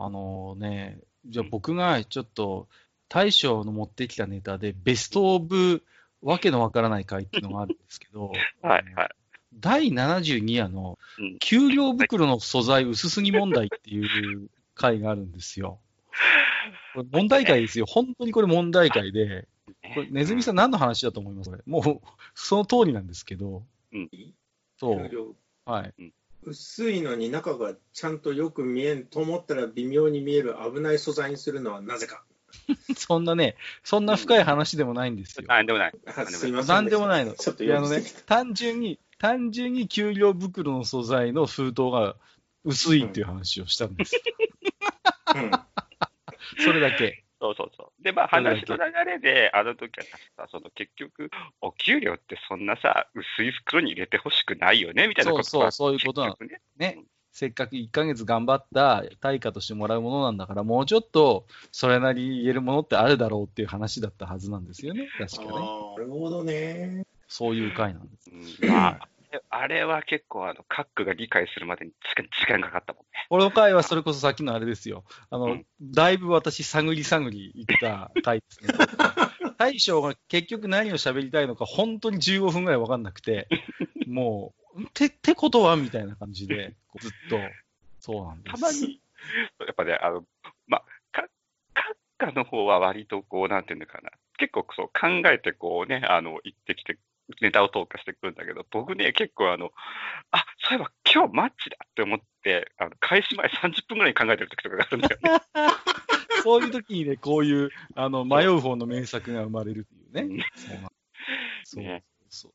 [0.00, 2.68] あのね、じゃあ僕がちょっと
[3.08, 5.82] 大将の持ってきたネタでベストオブ
[6.22, 9.08] わけのわからない回っていうのがあるんですけど、 はい、はい。
[9.54, 15.80] 第72夜のうん給料袋の素材薄すぎ問題っていう回があるんですよ。
[16.94, 17.86] これ問題回ですよ。
[17.86, 19.48] 本当にこれ問題回で、
[19.94, 21.50] これネズミさん何の話だと思います？
[21.50, 23.64] これもうその通りなんですけど、
[24.78, 25.08] そう。
[25.08, 25.94] 給料はい。
[26.42, 32.24] 薄いのに中がちゃんとよく見えんと思ったら微妙に見える危ない素材にするのはなぜか。
[32.96, 35.46] そんなね、そんな深い話でもないんですよ。
[35.48, 35.92] あ、でもない。
[36.06, 36.74] あすいません。
[36.74, 37.32] なんでもないの。
[37.34, 42.16] ちょっといやあのね単純に、単純に給料袋の素材の封筒が
[42.64, 44.20] 薄いっていう話をしたんです。
[45.26, 45.40] た。
[45.40, 45.50] うん
[46.64, 47.24] それだけ。
[47.40, 48.02] そうそうそう。
[48.02, 50.04] で、まあ話の流れで、あの時は
[50.36, 51.30] さ、その結局、
[51.60, 56.96] お給料ってそんなさ、薄い袋に入れてほしくないよね、みたいなことそうそうそういうことなの結局ね。
[56.96, 57.04] ね。
[57.38, 65.06] せっかく1ヶ月頑張った対価としてもらうものなんだから、もうちょっとそれなりに言えるものってあるだろうっていう話だったはずなんですよね。
[65.16, 65.48] 確かね。
[65.48, 65.54] な
[65.98, 67.06] るほどね。
[67.28, 68.28] そういう回なんです。
[68.62, 69.08] うんまあ、
[69.50, 71.92] あれは結構、あの、カックが理解するまでに
[72.38, 73.26] 時間かかったもんね。
[73.28, 75.04] この回はそれこそさっきのあれですよ。
[75.30, 78.68] あの、うんだいぶ私探り探り言った回ですね。
[79.58, 83.48] 大将が結局何を喋りたいのか本当に15分ぐらい分かんなくて、
[84.06, 87.38] もう、て、ってことはみたいな感じで、ずっと、
[88.00, 88.60] そうなんです。
[88.60, 89.00] たまに、
[89.60, 90.24] やっぱね、あの、
[90.66, 91.28] まあ、か、
[91.74, 94.10] カッカの方は割とこう、なんていうのかな。
[94.38, 96.96] 結構そう考えてこうね、あの、行ってきて、
[97.40, 99.70] ネタを投下してくるんだけど、僕ね、結構あの、
[100.30, 105.40] あ、そういえば今日マッチだって思って、あの、開始前30分ぐらいに考えてる時とかがあるんだよね。
[106.42, 110.34] そういう時にね、こういう、あの、迷う方の名作が生まれるっていうね。
[110.34, 110.90] うんそう
[111.64, 112.52] そうねそう。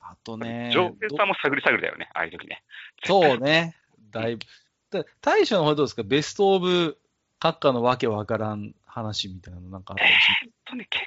[0.00, 2.62] あとね、上手さも探り探りだよね、ああいう時ね。
[3.04, 3.76] そうね。
[4.10, 4.44] だいぶ。
[4.90, 6.02] だ大将の方はどうですか？
[6.02, 6.98] ベストオブ
[7.38, 11.06] 閣下のわけわからん話みたいなのなんかあったりしえーっとね、結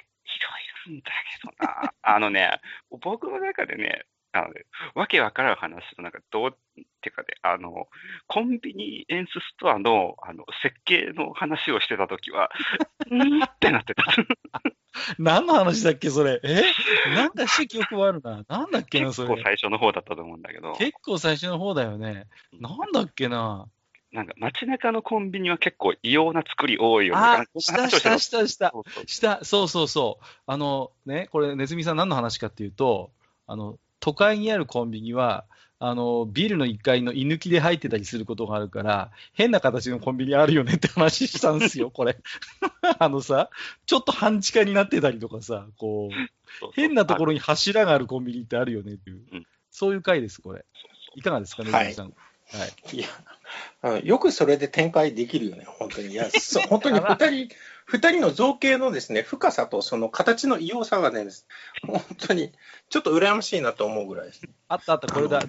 [0.90, 1.92] んだけどな。
[2.02, 2.60] あのね、
[3.02, 7.86] 僕の中でね、あのねわけわからん話と、なんかどうってかね、あの、
[8.26, 12.50] コンビニエンスストアの、あの、設計の話をしてた時は、
[13.10, 14.04] うんってなってた。
[15.18, 16.40] 何の話だっけ、それ？
[16.42, 16.62] え？
[17.14, 18.44] なんかした記憶はあるな。
[18.48, 19.28] なんだっけな、それ。
[19.28, 22.26] 結構最初の方だったと思うんだけど、結構最初の方だよね。
[22.52, 23.68] なんだっけな。
[24.14, 27.20] なんか街中のコンビニは結構異様な作り多いよね。
[27.20, 28.72] あしたしたしてたした
[29.06, 29.44] した。
[29.44, 30.24] そうそうそう。
[30.46, 33.10] あのね、これ、ネズミさん何の話かっていうと、
[33.48, 35.44] あの、都会にあるコンビニは、
[35.80, 42.16] あの、ビルの1階の居抜きで入ってたりすることがあるから、変な形のコンビニあるよねって話したんですよ、 これ。
[43.00, 43.50] あのさ、
[43.86, 49.46] ちょっと半地下になってたりとかさ、こう、変なところに柱があるコンビニってあるよねっていう、うん
[49.76, 50.64] そういう回です、これ。
[51.16, 52.06] いかがですかね、ズミさん。
[52.06, 52.14] はい。
[52.92, 53.08] いや、
[53.82, 56.08] あのよくそれで展開できるよね、本当に。
[56.08, 56.28] いや、
[56.68, 57.54] 本当に二人、
[57.86, 61.26] 二人の造形のですね、深さとその形の異様さがね、
[61.86, 62.52] 本当に、
[62.88, 64.52] ちょっと羨ましいなと思うぐらいですね。
[64.68, 65.40] あったあった、これだ。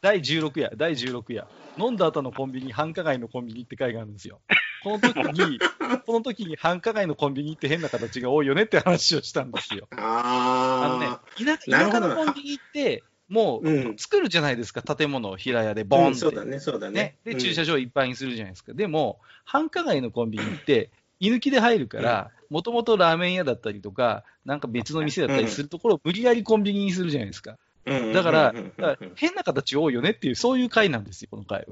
[0.00, 1.46] 第16夜、第16夜。
[1.78, 4.40] 飲んだ後のコンビニ、繁華街のコンビニって回があるんですよ。
[4.82, 5.58] この時に、
[6.04, 9.88] この時に繁華街のコンビニって変な形が多いよねって話をしたんですよ。
[9.96, 16.14] あのねあ、田なるほど田舎のコンビニって、もううん作るじゃないですか、建物を平屋であ、ボンって。
[16.16, 17.34] そうだね、そうだねね。
[17.34, 17.74] で、駐車場。
[17.74, 18.72] 場いっぱいにするじゃないですか。
[18.72, 27.58] でも、繁華街のコンビニって、居抜きで入るから、もともとラーメン屋だったりとか、なんか別の店だったりするところを無理やりコンビニにするじゃないですか。
[27.84, 31.66] だから、から変な形多いよねっていう、そういう回なんですよ、この回は。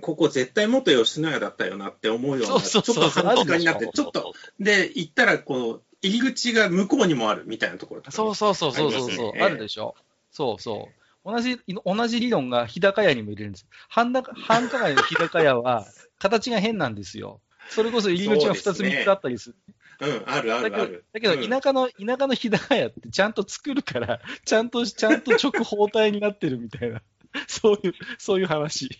[0.00, 9.94] ここ絶対元吉野家だったよなって思うような、ちょっそうそうそうと半地下になって、ちょっと、で、行ったら、こう、入り口が向こうにもあるみたいなところねそうそうそうそうそうあるでしょ。
[10.36, 10.90] そうそ
[11.24, 11.32] う。
[11.32, 13.66] 同じ、同じ理論が日高屋にも入れるんです。
[13.88, 15.86] 繁華繁華街の日高屋は、
[16.20, 17.40] 形が変なんですよ。
[17.70, 19.56] それこそ入り口が2つそうですね3つあったりする。
[20.00, 27.00] うん、あるあだけどるある。、だけどうん田舎の、田舎の日高屋ってちゃんと作るから、ちゃんと、ちゃんと直方体になってるみたいな、
[27.48, 28.90] そういう、そういう話。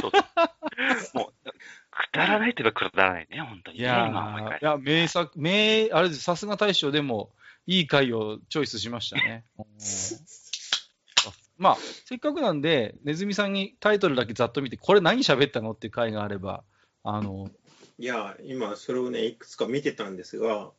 [0.00, 0.12] そう
[1.12, 1.50] もう、
[1.90, 3.84] くだらないといえばくだらないね、本当にね。
[3.84, 7.34] いやいや、名作、名、あれです、さすが大賞でも、
[7.66, 9.44] いい回をチョイスしましたね。
[11.58, 16.64] うんまあ、せっかくなんで、ネズミさんにタイトルだけざっと見て、これ何喋ったのっていう回があれば、
[17.02, 17.48] あの、
[17.98, 20.70] いや、今、それをね、いくつか見てたんですが、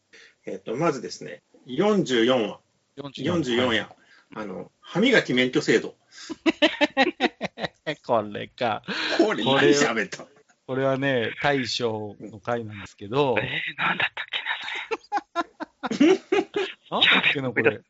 [0.46, 2.60] えっ、と、まずですね、44話、
[2.98, 3.88] 44 44夜、
[4.36, 5.96] あの、歯磨き免許制度。
[8.06, 8.84] これか。
[9.18, 10.28] これ、何喋った？
[10.68, 14.26] これはね、大賞の回なんですけど、 えー、なんだったっ
[15.90, 16.06] け
[16.92, 17.82] なんだっけな、これ。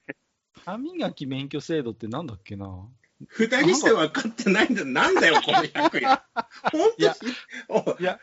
[0.67, 2.67] 歯磨き免許制度ってなんだっけな？
[3.29, 4.83] 二人して分かってないんだ。
[4.83, 6.23] なんだよ、 この役や。
[6.73, 7.15] 本いや
[7.69, 8.19] 当いや、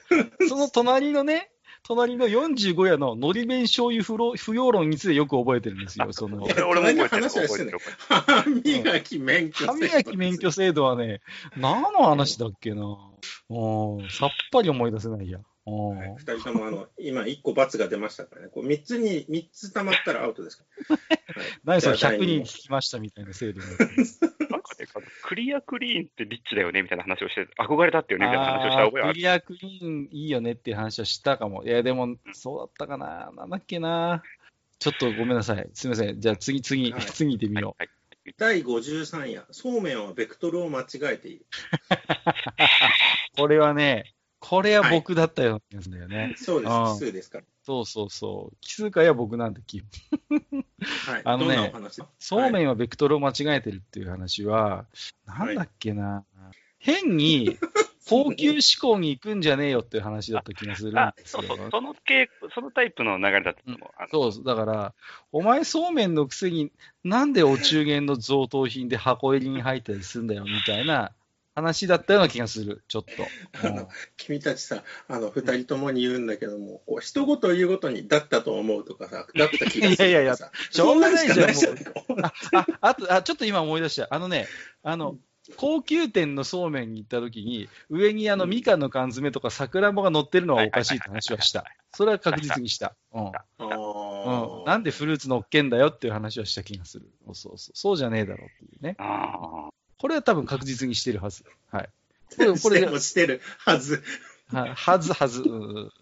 [0.47, 1.51] その隣のね、
[1.85, 6.13] 隣の45夜ののり弁醤油不老不要論についてよく覚えてるんですよ。
[6.13, 7.09] そのな俺俺も。
[7.09, 7.79] 覚えてる
[8.09, 9.73] 歯磨き免許制度。
[9.73, 11.23] 歯磨き免許制度はね、
[11.57, 12.85] 何の話だっけな？
[13.49, 15.41] うんさっぱり思い出せないや。
[15.67, 18.49] うんはい、二人ともあの今一個罰が出ましたからね。
[18.49, 20.97] こう三つに三つ溜まったらアウトですから。
[21.43, 23.67] はい何それ100じゃあ第二人聞きましたみたいな制度に
[24.51, 24.87] なんかね、
[25.23, 29.11] クリアクリーンってリッチだよねみたいな話をして、憧れだったよねみたいな話をしたあ覚えある。
[29.11, 31.65] ークリアクリーンいいよねっていう話はしたかも。
[31.65, 33.33] いや、でも、そうだったかな。
[33.35, 34.23] なんだっけな。
[34.79, 35.71] ちょっとごめんなさい。
[35.73, 36.21] すみません。
[36.21, 37.83] じゃあ次、次、はい次行ってみよう。
[37.83, 37.89] はい
[38.39, 41.47] 第53夜、そうめんはベクトルを間違えている。
[43.37, 44.14] これはね、
[44.45, 46.35] これは僕だったような気がよね。
[46.37, 47.45] そうです奇数ですから。
[47.65, 48.57] そうそうそう。
[48.61, 49.83] 奇数回は僕なんで、基
[50.51, 50.65] 本
[51.07, 51.23] はい。
[51.25, 51.73] あのね
[52.19, 54.85] そうめん、んはベクトルを間違えてるっていう話は、
[55.25, 56.25] なんだっけな。
[56.79, 57.57] 変に
[58.07, 61.43] 高級志向に行くんじゃねえよっていう話だった気がするんあで、すよ。
[61.43, 63.89] そうそう、その系、そのタイプの流れだったと思う。
[63.97, 64.95] あのそう、だから、
[65.33, 66.71] お前そうめんのくせに、
[67.03, 71.13] なんでお中元の贈答品で箱入りに入ったりするんだよ、みたいな
[71.55, 73.67] 話だったような気がする、ちょっと。
[73.67, 80.05] あの君たちさ、あの、二人ともに言うんだけども、こう、一言言うごとに、だったと思うとかさ、だった気がするとかさ。
[80.05, 84.09] いやいやいやしょうがないじゃんそんなんしかないじゃんあ、あ、あと、あ、ちょっと今思い出した。
[84.11, 84.47] あのね、
[84.83, 85.17] あの、
[85.57, 91.65] 高級店のそうめんに行った時に、上にあの、みかんの缶詰とか桜んぼが乗ってるのはおかしいって話はした。
[91.93, 92.95] それは確実にした。
[93.13, 93.27] うん。
[93.27, 93.69] あうん。
[93.69, 97.11] ーなんでフルーツ乗っけんだよっていう話はした気がする。
[97.27, 97.73] そうそうそう。
[97.75, 98.97] そうじゃねえだろうっていうね。
[98.99, 99.69] あ
[100.05, 101.45] これは多分確実にしてるはず。
[101.71, 101.89] はい。
[102.37, 104.03] これ、これしてもしてるはず。
[104.49, 105.41] ははずはず。
[105.41, 105.93] うん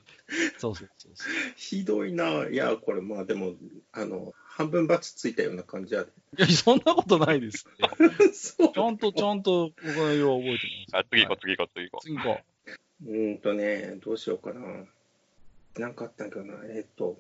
[0.59, 1.33] そうそうそうそう。
[1.55, 2.49] ひどいな。
[2.49, 3.55] いや、これまあでも、
[3.93, 6.11] あの、半分バツついたような感じやで。
[6.37, 8.35] いや、そんなことないですって。
[8.35, 11.05] そうちゃんと、ちゃんと、僕の色は覚えてます。
[11.05, 12.41] あ次行こう、はい次行こう、次行こ次行こ
[13.05, 14.85] うーんとね、どうしようかな。
[15.79, 16.55] なんかあったんかな。
[16.65, 17.17] えっと、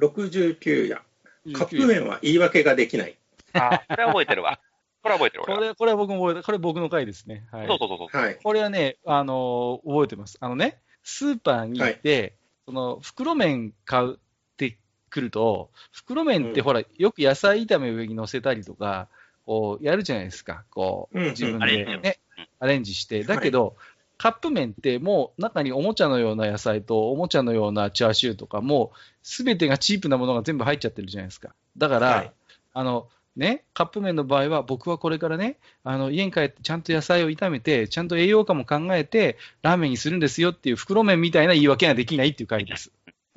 [0.00, 1.04] 69や。
[1.44, 1.52] う。
[1.52, 3.12] カップ麺は言い訳ができない。
[3.12, 3.16] う。
[3.52, 4.58] あ、これは覚えてるわ。
[5.06, 5.44] これは覚えてる。
[5.44, 7.46] これ、これは僕も覚えて、これ僕の回ですね。
[7.52, 7.66] はい。
[7.68, 8.20] そうそうそうそう。
[8.20, 8.38] はい。
[8.42, 10.36] これはね、あのー覚えてます。
[10.40, 14.18] あのね、スーパーに行って、その、袋麺買うっ
[14.56, 14.78] て
[15.10, 19.08] くると、袋麺ってうんほら、よく野菜炒め上に乗せたりとか、
[19.44, 20.64] こう、やるじゃないですか。
[20.70, 23.22] こう、うん自分でねうん、アレンジして。
[23.22, 23.76] だけど、
[24.18, 28.92] カップ麺ってもう中におもちゃのような野菜とおもちゃのようなチャーシューとかも
[29.22, 31.54] すべてがチープなものが全部入っちゃってるじゃないですか。
[31.76, 32.32] だから、はい
[32.72, 42.90] あの、ね、カップ麺の場合は、僕はこれからね、あの、家に帰ってちゃんと野菜を炒めて、ちゃんと栄養価も考えて、ラーメンにするんですよっていう袋麺みたいな言い訳ができないっていう回です。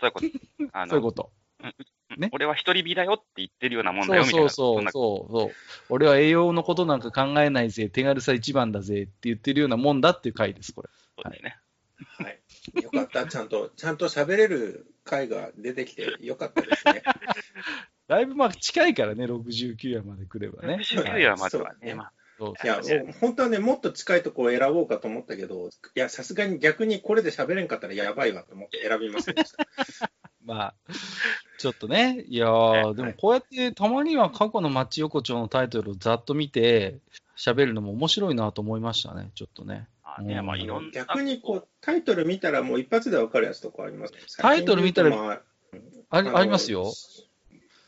[0.00, 0.28] そういうこと。
[0.72, 1.30] あの、そういうこと。
[2.18, 4.50] ね俺は一人身だよって言ってるようなもんだそうよ、みたいな。
[4.50, 5.50] そうそうそう。
[5.88, 10.90] 俺は栄養のことなんか考えないぜ、手軽さ一番だぜって言ってるようなもんだっていう回です、これ。
[11.16, 11.56] そうだよね。
[12.18, 12.82] はい。
[12.82, 13.26] よかった。
[13.26, 17.02] ちゃんと、ちゃんと喋れる回が出てきてよかったですね。
[18.08, 20.78] だいぶまあ近いからね、69夜まで来ればね。
[20.82, 29.66] 69夜まではね、そうまあ、そういや、もう本当はね、もっと近いとこを選ぼうかと思ったけど、いや、さすがに逆にこれで喋れんかったらやばいわと思って選びませんでした。
[30.44, 30.74] まあ、
[31.58, 32.46] ちょっとね、いや
[32.94, 36.98] でもこうやってたまには過去のマッチ横丁のタイトルをざっと見て、
[37.36, 39.86] 喋るのも面白いなと思いましたね、ちょっとね。
[40.02, 40.90] まあね、まあいろんな。
[40.90, 44.12] 逆にこう、タイトル見たらもう一発でわかるやつとかあります？
[44.12, 44.18] ね。
[44.38, 45.40] タイトル見たら
[46.10, 46.92] ありますよ。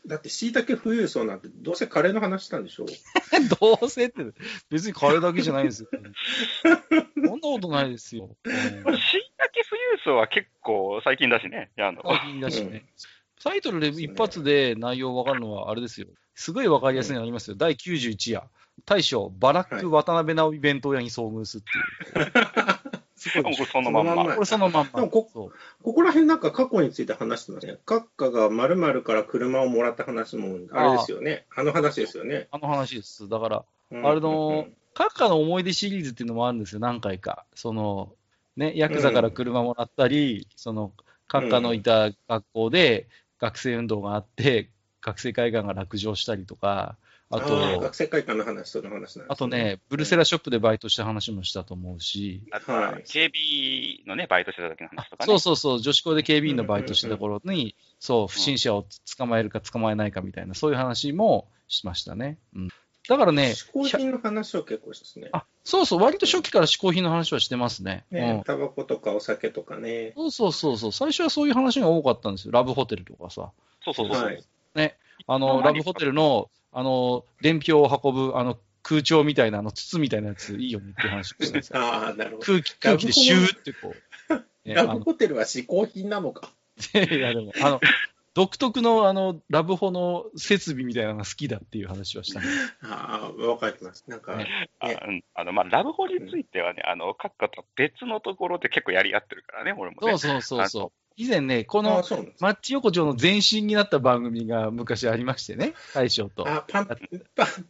[0.07, 2.87] だって、しいたけ富裕層なんて、どうせカレーの話したんでしょう。
[3.59, 4.23] どうせって、
[4.69, 5.89] 別にカレーだけじゃないんですよ。
[6.63, 8.35] そんなことないですよ。
[8.43, 8.53] うん
[8.97, 12.03] しいたけ富裕層は結構最近だしね、やんの。
[12.05, 12.85] 最近だしね。
[13.43, 16.07] タイトルで一発で内容わかるのはあれですよ。
[16.35, 17.55] すごいわかりやすいのありますよ。
[17.55, 18.43] 第91夜。
[18.85, 22.25] 大将、バラック渡辺直美弁当屋に遭遇すっていう。
[22.25, 22.74] すごい。
[23.29, 24.13] そのまんま。
[24.13, 24.99] そのまんまこれそのまんま。
[24.99, 25.23] でもこ
[25.81, 27.77] ここら辺なんか過去について話してますね。
[27.85, 31.45] 閣下が〇〇から車をもらった話も、あれですよね。
[31.55, 32.47] あの話ですよね。
[32.51, 33.27] あの話です。
[33.27, 37.45] だから、うんあれの、閣下の思い出シリーズっていうのもあるんですよ、何回か。
[37.53, 38.13] その、
[38.55, 40.93] ね、ヤクザから車もらったり、その、
[41.29, 43.07] 閣下のいた学校で
[43.39, 44.69] 学生運動があって、
[45.01, 46.97] 学生会館が落城したりとか、
[47.31, 49.25] あと、学生会館の話、その話なんです、ね。
[49.29, 55.27] あとね、ブルセラショップでバイトした話もしたと思うし、あとははい警備のね、バイトしてた時の話とかね。
[55.27, 58.85] そうそうそう、女子校で警備員のバイトしてた頃に、そう、不審者を
[59.17, 62.37] 捕まえるか捕まえないかみたいな、そういう話もしましたね。
[62.55, 62.69] うん。
[63.07, 65.29] だからね、嗜好品の話を結構しますね。
[65.31, 68.05] あ、そうそう、割と初期から嗜好品の話はしてますね。
[68.11, 70.13] ね、タバコとかお酒とかね。
[70.15, 70.31] うん。
[70.31, 72.51] そうそうそうそう、最初はそういう話が多かったんですよ。
[72.51, 73.51] ラブホテルとかさ。
[73.83, 74.23] そうそうそう。
[74.23, 74.43] はい。
[75.27, 81.79] あの、ラブホテルの、あの、伝票を運ぶ、あの、空調みたいな、あの、筒みたいなやつ、いいよねっていう話をしたんですよ。
[81.81, 82.39] ああ、なるほど。
[82.43, 84.73] 空気、空気でシューってこう。
[84.73, 86.51] ラブホテルは嗜好品なのか。
[86.93, 87.79] いや、でも、あの、
[88.35, 92.45] 独特の、あの、ラブホの設備みたいなのが好きだっていう話はしたね。
[92.83, 94.03] ああ、わかります。
[94.07, 100.11] なんか、ねあうんあの、まあ、ラブホについてはね、あの、閣下と別のところで結構やり合ってるからね、俺もね。
[100.11, 100.91] そうそうそうそう。
[101.15, 102.03] 以前ね、こあの。
[102.41, 106.45] マッチ横丁の前身になった番組が昔ありましてね、大将と。
[106.45, 106.99] あ、パン、パン、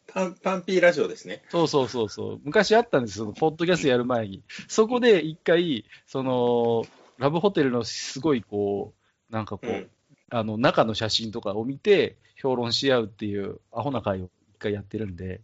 [0.08, 1.44] パン、パンピーラジオですね。
[1.50, 2.42] そうそうそうそう。
[2.44, 4.42] 昔あったんですよ、そのポッドキャストやる前に。
[4.68, 6.86] そこで一回、その、
[7.20, 8.96] ラブホテルのすごいこ
[9.30, 9.90] う、なんかこう、うん。
[10.36, 15.40] あの、中の写真とかを見て、評論し合うっていうアホな会を一回やってるんで、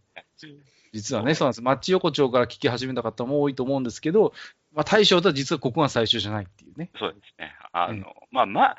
[0.92, 1.62] 実はね、そうなんです。
[1.62, 4.34] マッチ横丁から聞き始めた方も多いと思うんですけど、
[4.74, 6.92] まあ、大将とは実はここが最初じゃないっていうね。
[7.00, 7.56] そうですね。
[7.72, 8.76] あの、うんまあ、ま、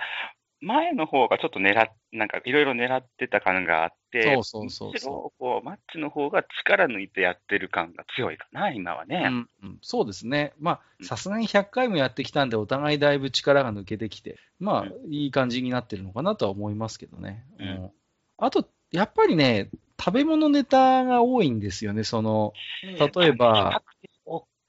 [0.63, 9.25] 前の方がちょっと狙っ、なんかいろいろ狙ってた感があって、そうそうそうそうむしろこう、マッチの方が力抜いてやってる感が強いかな、今はね。
[9.27, 10.53] うんうん、そうですね。
[10.61, 17.45] まあ、うんさすがに100回もやってきたんで、お互いだいぶ力が抜けてきて、まあ、ういい感じになってるのかなとは思いますけどね。
[17.59, 17.91] うん
[18.39, 22.03] あと、やっぱりね、食べ物ネタが多いんですよね。
[22.03, 23.83] その、例えば、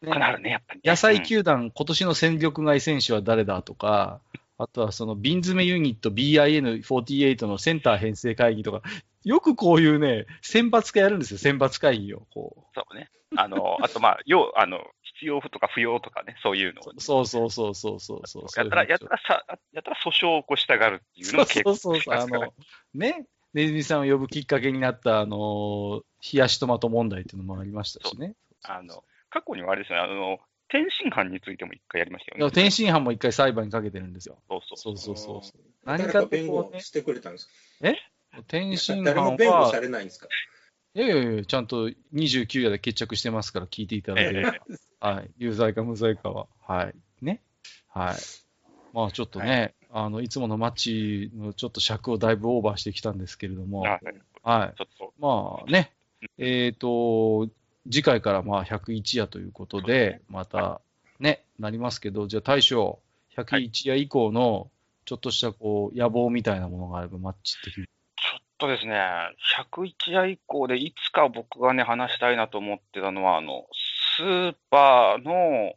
[0.02, 4.22] ね、ね、野菜うん球団、今年の戦力外選手は誰だとか、
[4.64, 8.82] あとはその瓶詰めユニット BIN48 のセンター編成会議とか、
[9.24, 12.22] よくこういうね、選抜会やるんですよ、選抜会議を。
[12.34, 13.10] こそうね。
[13.36, 18.44] あの、 あと、まあ、要、あの、必要不とか不要とかね、そういうのをうそうそうそうそうそうそう。
[18.58, 22.54] やったら、やったらさ、やったら訴訟を起こしたがるっていうのが結構そうそうそう、あの、
[22.94, 26.04] ね、ネズミさんを呼ぶきっかけになった、あの、
[26.34, 28.36] 冷やしトマト問題っていうのもありましたしね。
[28.64, 30.40] あの、過去にはあれですよね、あの、
[30.74, 32.52] 天津飯についても一回やりましたよね。
[32.52, 34.40] 天津飯も一回裁判にかけてるんですよ。
[34.50, 35.62] そうそうそうそうそうそう。
[35.86, 37.52] 何何かか弁護してくれたんですか？
[38.48, 40.28] 天津飯誰も弁護はさ、れないんですか？
[40.96, 44.56] いやいやいや、ちゃんと29夜で決着してますから聞いていただければ。
[45.00, 45.30] はい。
[45.38, 46.48] 有罪か無罪かは。
[46.68, 46.96] はい。
[47.24, 47.42] ね？
[47.90, 48.16] はい。
[48.94, 54.00] まあちょっとね、あの、いつものマッチのちょっと尺をだいぶオーバーしてきたんですけれども、あ
[54.44, 54.78] はい。
[54.78, 55.92] ちょっと、まあね、
[56.40, 57.48] えっ、と、
[57.92, 60.82] 次回からまあ101夜ということで、また
[61.20, 63.00] ね、なりますけど、じゃあ大将、
[63.38, 64.70] 101夜以降の
[65.06, 67.84] ちょっとしたこう野望みたいなものがあればマッチ的に。
[67.84, 67.90] ちょ
[68.38, 68.96] っとですね、
[69.72, 73.66] 101夜以降でいつか僕がね、話したいなと思ってたのは、あの、
[74.18, 75.74] スーパーの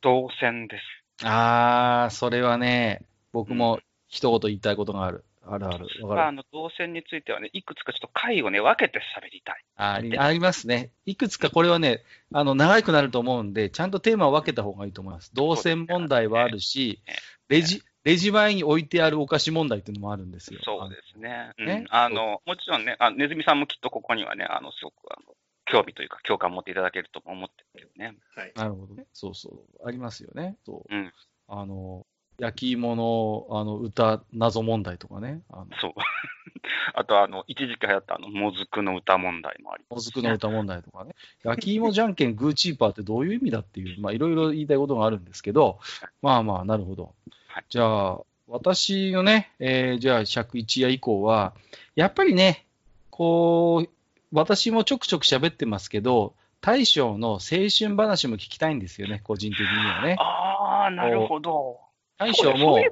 [0.00, 1.26] 動線です。
[1.26, 3.02] あー、それはね、
[3.32, 5.24] 僕も一言言いたいことがある。
[5.50, 5.86] あるある。
[5.88, 6.36] スーパーわかる。
[6.36, 9.64] の動線についてはね、いくつかちょっと回をね、分けて喋りたい。
[9.76, 10.90] ありありますね。
[11.06, 15.34] いくつかこれはね、あの、長くなると思うんで、ちゃんとテーマを分けた方がいいと思います。
[15.34, 17.16] 動線問題はあるしね、
[17.48, 20.60] レジ、レジ前に置いてあるお菓子問題っていうのもあるんですよ。
[20.64, 21.52] そうですね。
[21.58, 21.86] うんね？
[21.90, 25.34] あの、もちろんね、あネズミさんもきっとここにはね、あの、すごく、あの、
[25.66, 28.16] 興味というか、共感を持っていただけると思ってるけどね。
[28.34, 28.52] はい。
[28.56, 29.06] なるほどね。
[29.12, 29.86] そうそう。
[29.86, 30.56] ありますよね。
[30.64, 30.94] そう。
[30.94, 31.12] うん
[31.52, 32.06] あの、
[32.40, 35.42] 焼き芋の、あの、歌、謎問題とかね。
[35.50, 35.92] あの、そう。
[36.94, 41.14] あと、あの、一時期流行った、あの、もずくの歌問題もありもずくの歌問題とかね。
[41.44, 45.80] 焼き芋じゃんけんグーチーパーってどういう意味だっていう、まあ、いろいろ言いたいことがあるんですけど、
[46.22, 47.14] まあまあ、なるほど
[47.48, 47.64] はい。
[47.68, 51.52] じゃあ、私のね、えーじゃあ、101夜以降は、
[51.94, 52.64] やっぱりね、
[53.10, 53.90] こう、
[54.32, 60.16] 私もちょくちょく喋ってますけど、大将の青春話も聞きたいんですよね、個人的にはね。
[60.18, 61.89] ああ、なるほど。
[62.20, 62.84] 大将もそう。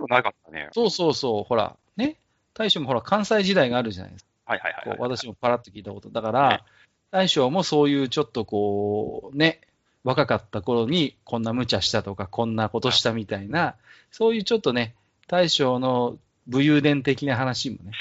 [0.73, 2.17] そうそうそう、ほら、ね、
[2.55, 4.31] 大将もほら、関西時代があるじゃないですか。
[4.47, 4.99] はいはいはい、はい。
[4.99, 6.09] 私もパラッと聞いたこと。
[6.09, 6.65] だかはらい、
[7.11, 9.61] 大将もそういうちょっとこう、ね、
[10.03, 13.77] 若かった頃にこんな無茶したとか、こんなことしたみたいな、
[14.11, 14.95] そういうちょっとね、
[15.27, 16.17] 大将の
[16.47, 17.93] 武勇伝的な話もね、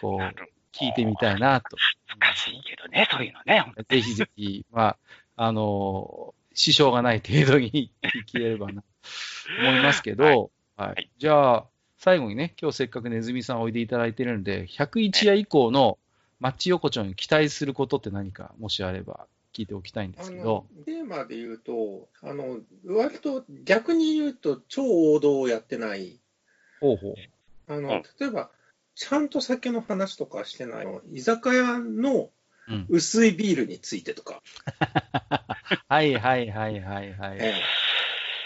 [0.00, 0.20] こう、
[0.72, 1.76] 聞いてみたいなと。
[2.20, 3.64] 難しいけどね、そういうのね。
[3.88, 4.96] ぜひぜひ、まあ、
[5.36, 8.84] あの、支障がない程度に聞ければな、
[9.60, 10.48] 思いますけど、 はい。
[10.76, 11.66] はいじゃあ、
[11.96, 15.98] 最後にね、今日せっかくネズミさんおいでいただいてるんで、101夜以降の
[16.38, 26.20] マッチ横丁に期待することって何か、もしあれば聞いておきたいんであすけどの、テーマで言うと、あの、割と逆に言うと超王道をやってない。
[26.78, 27.14] ほうほう。
[27.72, 28.50] あの、うん例えば、
[28.94, 31.00] ちゃんと酒の話とかしてないの。
[31.10, 32.28] 居酒屋の
[32.68, 34.42] うん薄いビールについてとか。
[35.88, 37.38] はいはいはいはいはい。
[37.40, 37.54] え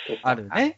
[0.09, 0.77] えとかあるね。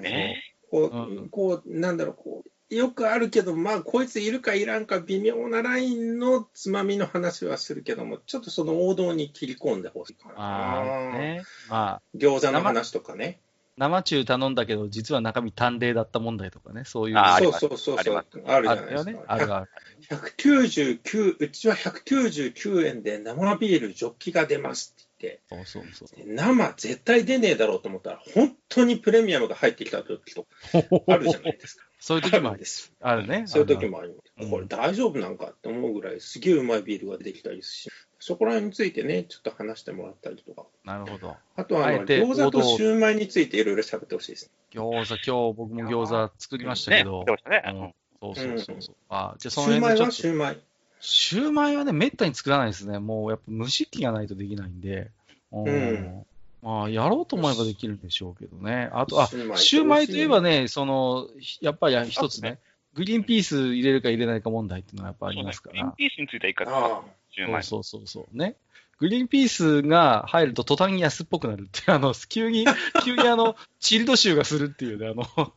[0.00, 10.34] ねこう、うんこう、なんだろう、こう、よくあるけど、まあ、こいついるかいらんか微妙なラインのつまみの話はするけども、ちょっとその王道に切り込んでほしいかな。
[10.34, 11.44] まあね。
[11.68, 13.38] まあ、餃子の話とかね。
[13.78, 17.18] 生中頼んだけど、実は中身淡麗だった問題とかね、そういう。
[17.18, 19.10] あーそうそうそうそうあるじあゃないですか。
[19.10, 19.24] るよね。
[19.26, 19.70] あるある。
[20.10, 26.08] 199、うちは199円で生ビールジョッキが出ますってそうそうそう。
[26.26, 30.46] 生絶対出ねえだろうと思ったら、本当にプレミアムが入ってきた時と
[31.08, 31.86] あるじゃないですか。
[31.98, 32.92] そういう時もあるあるんです。
[33.00, 33.42] あるね。
[33.46, 34.32] そういう時もあります。
[34.38, 40.66] うんこれ大丈夫なんかって思うぐらい、すげえうまいビールが出てきたりするし、そこら辺についてね、ちょっと話してもらったりとか。
[40.84, 41.36] なるほど。
[41.56, 44.50] あとはあの、餃子とシューマイについていろいろ喋ってほしいです。
[44.72, 47.94] 餃子、今日僕も餃子作りましたけど、ね。
[48.20, 48.96] そうそうそうそう。
[49.08, 50.54] あじゃあシそのューマイは辺のちょっと、シューマイ。
[50.54, 52.98] シューマイはね、めったに作らないですね。
[52.98, 55.10] もうやっぱ蒸し器がないとできないんで。
[55.52, 56.26] うんうん
[56.62, 58.90] まあ、やろうと思えばできるんでしょうけどね。
[58.92, 61.28] あと、あ、シューマイシューマイといえばね、その、
[61.60, 62.58] やっぱり一つね、
[62.94, 65.92] グリーンピース入れるか入れないか問題っていうのがやっぱありますからグリーン。
[65.96, 67.02] ピースについてはいかあが
[67.36, 67.62] 10万円。
[67.62, 68.36] そうそうそうそう。
[68.36, 68.56] ね。
[68.98, 72.66] グリーンピースが入ると途端に安っぽくなるっていう、あの、急に、
[73.04, 75.52] 急にあの、チルド臭がするっていうね、あの、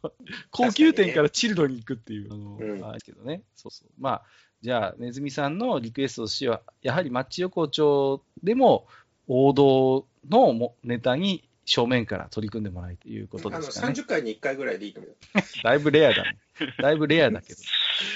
[0.51, 3.41] 高級店からチルドに行くっていう、あの、うんあれですけどね。
[3.55, 3.89] そうそう。
[3.99, 4.21] まあ、
[4.61, 8.87] じゃあ、ネズミさんのリクエストとしては、やはりマッチ横丁でも、
[9.27, 13.93] 王道のネタに正面から取り組んでもらいということあのですかね。
[13.93, 15.15] 30回に1回ぐらいでいいと思う。
[15.63, 16.39] だいぶレアだね。
[16.81, 17.59] だいぶレアだけど。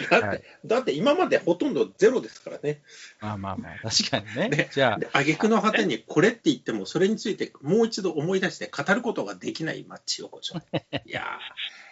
[0.10, 2.82] だって、はいだって今までほとんどゼロですからね。
[3.20, 4.49] まあまあまあ、確かにね。
[4.49, 10.56] ねじゃあ、で、挙句の果てにこれって言っても、それについてもう一度思い出して語ることができないマッチ横丁。
[11.06, 11.38] いや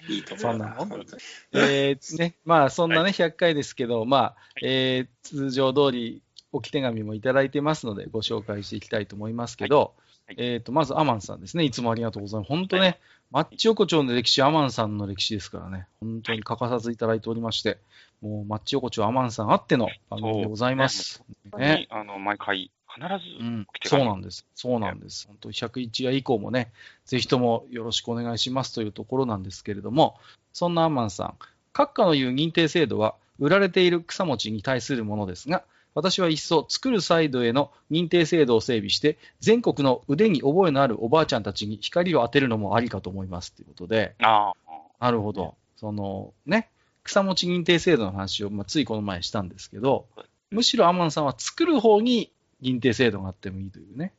[0.10, 1.06] ー、いいと思うそんなもん
[1.54, 11.64] えーね、 まあそんなね、100回ですけど、まあ、えー通常通り置き手紙もいただいてますので、ご紹介していきたいと思いますけど、はいえっ、と、まずアマンさんですね。
[11.64, 12.50] いつもありがとうございます。
[12.50, 13.00] 本当ね、
[13.32, 17.78] マッチ横丁の歴史、アマンさんの歴史ですからね、本当に欠かさずいただいておりまして、
[18.22, 21.24] もうマッチ横丁アマンさんあっての番組でございます。
[21.58, 24.46] ね、あの、毎回必ずうんそうなんです。
[24.54, 25.28] そうなんです。
[25.28, 26.72] 本当101夜以降もね、
[27.06, 30.20] ぜひともよろしくお願いしますというところなんですけれども、
[30.52, 31.34] そんなアンマンさん、
[31.74, 35.64] 閣下の言う認定制度は、売られている草餅に対するものですが、
[35.94, 45.56] 私は一層作るサイドへの認定制度を整備して、全国の腕に覚えのあるおばあちゃんたちに光を当てるのもありかと思いますということで、ああ、なるほど。
[45.76, 46.70] そのね、
[47.04, 50.06] 草餅認定制度の話を、まあ、ついこの前したんですけど、
[50.52, 52.32] むしろアンマンさんは作る方に
[52.62, 54.14] 認定制度があってもいいというね。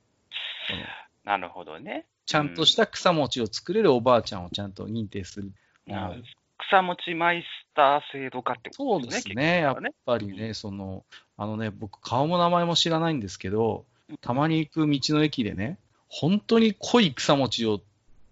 [1.25, 2.07] なるほどね。
[2.27, 5.53] ちゃんとした草餅を作れるおばあちゃんをちゃんと認定する。
[5.87, 6.23] なう
[6.81, 9.35] ん草餅マイスター制度化ってこそうとですね。
[9.35, 9.59] ですね。
[9.61, 11.05] やっぱりね、その、
[11.37, 13.85] あのね、僕、顔も名前も知らないんですけど、
[14.21, 17.81] たまに行く道の駅でね、本当に濃い草餅を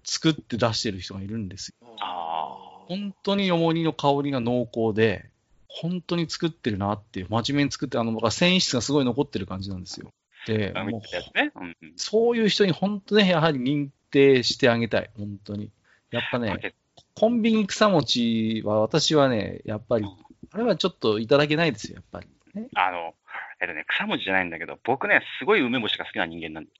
[0.04, 1.88] 作って出してる人がいるんですよ。
[2.00, 2.56] あ
[2.88, 5.30] 本当によもぎの香りが濃厚で、
[5.68, 10.10] 本当に作ってるなっていう、真面目に作って、あの、僕は繊維質がすごい残ってる感じなんですよ。
[10.46, 10.84] で、あ。
[10.84, 11.52] もうね。
[11.54, 11.92] うんうん。
[11.96, 15.10] そういう人に本当ね、やはり認定してあげたい。
[15.16, 15.70] 本当に。
[16.10, 16.74] やっぱね、で
[17.14, 20.06] コンビニ草餅は私はね、やっぱり、
[20.52, 22.28] あれはちょっといただけないですよ、やっぱり。
[22.54, 23.14] ね、あの、
[23.60, 26.70] えっとね、草餅じゃないんだけど、僕ね、すごい梅干しが好きな人間なんで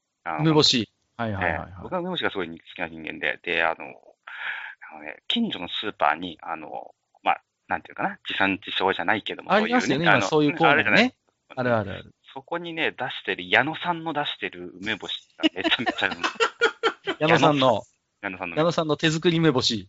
[0.40, 0.88] 梅干し。
[1.16, 3.84] はいはいはい、えはいえ僕は梅干しがすごい好きな人間で、で、あの、
[4.92, 11.04] あのね、近所のスーパーに、あの、まあ、なんていうかな、地産地消じゃないけども、ありますよね、今そういうコーナあるじゃない？
[11.04, 11.14] ーね。
[11.56, 12.14] あるあるある。
[12.32, 16.20] そこにね、出してる、矢野さんの出してる梅干しがめちゃめちゃうまい。
[17.20, 17.82] 矢野さんの、
[18.22, 19.88] 矢野さんの矢野さんの手作り梅干し。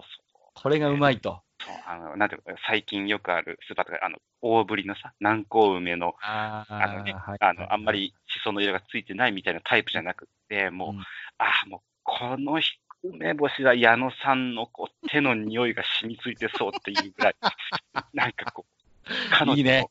[0.00, 0.50] そうそう。
[0.54, 1.42] これがうまいと。
[1.64, 10.98] そうあの、なんていうか、最近よくあるスーパーとか、あの、大ぶりのさ、南高梅の、ああのね、はいあの、あんまりシソの色がついてないみたいなタイプじゃなくて、もう、うん
[11.38, 12.60] ああ、もう、この
[13.04, 17.36] 梅干しは矢野さんのこう手の匂いが染みついてそうっていうぐらい、
[18.14, 19.86] なんかこう、彼女のいいね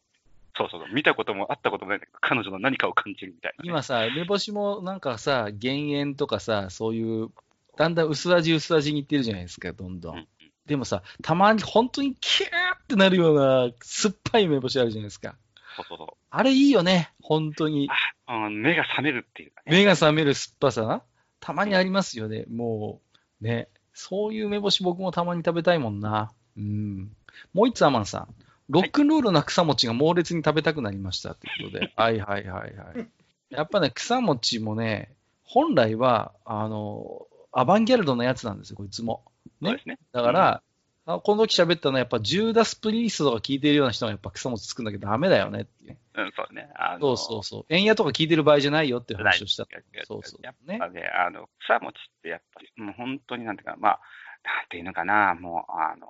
[0.56, 7.30] そうそうそう、見たことも会ったこともないんだけど、彼女の何かを感じるみたいなね、今さ、梅干しもなんかさ、減塩とかさ、そういう、
[7.82, 10.28] だんだん薄味薄味にいってるじゃないですか、どんどうんん。
[10.68, 15.36] でもさ、たまに本当にキューってなるような酸っぱい梅干しあるじゃないですか。
[15.76, 17.88] そうそうそあれいいよね、本当に。
[18.30, 18.62] う、うん。
[18.62, 19.72] 目が覚めるっていうかね。
[19.76, 21.02] 目が覚める酸っぱさな。
[21.40, 23.02] たまにありますよね、も
[23.42, 23.44] う。
[23.44, 23.68] ね。
[23.96, 26.32] そういう梅干し僕もたまに食べたいもんな。
[26.56, 27.12] うん。
[27.52, 28.36] もう一つアマンさん。
[28.70, 31.92] ロックンロールな草餅が猛烈に食べたくなりましたということで。
[31.98, 33.10] はいはいはいはい。
[33.50, 39.24] やっぱね、草餅もね、本来は、あの、アバンギャルドのやつなんですよ、こいつも。
[39.60, 40.00] ねね。
[40.12, 40.64] だから、
[41.06, 45.98] あこの時喋ったのはやっぱジューダス・プリーストとか聞いてるような人がやっぱ草餅作んなきゃダメだよねっていう。
[46.16, 46.70] うん、そうね。
[46.76, 47.66] あそうそうそう。
[47.70, 49.66] 円屋とか聞いてる場合じゃないよっていう話をした。
[49.72, 50.46] ないそうそう。
[50.46, 50.90] やっねぱ。
[50.90, 54.00] ね、あの、草餅ってやっぱり、もう本当になんていうか、まあ、
[54.44, 56.08] なんていうのかな、もう、あの、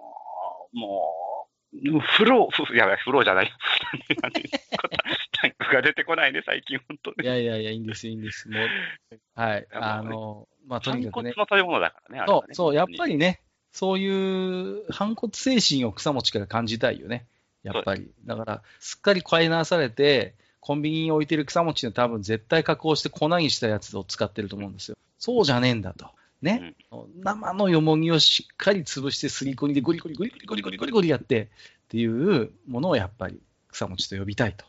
[0.74, 3.52] もう、フロー、ふやばい、フローじゃない。
[4.22, 4.98] なんていうこと
[5.32, 7.28] タンクが出てこないね、最近、本当いに。
[7.28, 8.50] やいやいや、いいんです、いいんです。
[8.50, 8.68] もう、
[9.36, 9.68] はい。
[9.72, 11.34] あの、まあ、とにかくね。
[11.36, 12.48] 反骨の食べ物だからね、あれはね。
[12.50, 13.14] そう、そう、やっぱり。
[13.14, 13.42] りね、
[13.72, 17.26] そういう反骨精神を草餅から感じたいよね。
[17.64, 18.12] やっぱり。
[18.26, 24.98] だから、すっかり買い直されて、コンビニに置いてる草餅の多分絶対加工して粉にしたやつを使ってると思うんですよ。
[25.18, 26.08] そうじゃねえんだと。
[26.42, 26.76] ね。
[27.24, 31.48] 生のよもぎをしっかり潰してすりこにでゴリゴリゴリゴリゴリゴリゴリゴリやってっ
[31.90, 34.66] ていうものをやっぱり草餅と呼びたいと。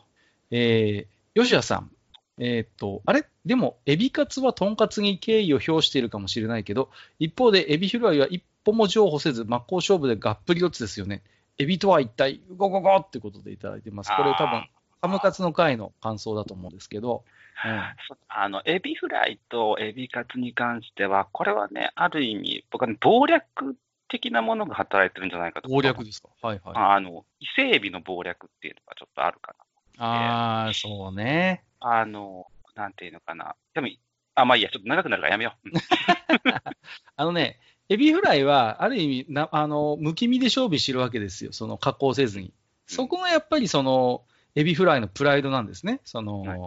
[0.49, 1.91] えー、吉谷さん。
[2.39, 3.25] えーっと、あれ？
[3.45, 11.21] でも、エビカツはトンカツに敬意を表しているかもしれないけど、一方でエビフライは一歩も譲歩せず、真っ向勝負でがっぷり四つですよね。
[11.59, 14.11] エビとは一体、ゴゴゴってことでいただいてます。
[14.15, 14.67] これ多分、
[15.01, 17.23] ハムカツの回の感想だと思うんですけど、
[17.65, 17.81] うん
[18.29, 23.77] あの、エビフライとエビカツに関しては、これはね、ある意味、僕はね、謀略
[24.07, 25.69] 的なものが働いてるんじゃないかと。
[25.69, 26.29] 攻略ですか？
[26.41, 26.73] はいはい。
[26.75, 29.55] あの、伊勢エビの謀略っていうのがちょっとあるか
[29.99, 31.63] ああ、そうね。
[31.83, 32.01] な。
[32.01, 33.55] あの、なんていうのかな。
[33.73, 33.87] でも、
[34.35, 35.69] あ、まあいいや、ちょっと長くなるからやめよう。
[35.69, 35.73] うん
[37.15, 37.59] あのね、
[37.89, 41.51] エビフライは、ある意味な、あの、むき身で勝負してるわけですよ。
[41.51, 42.53] その加工せずに。
[42.87, 44.23] そこがやっぱりその、
[44.55, 45.99] エビフライのプライドなんですね。
[46.03, 46.59] その、はい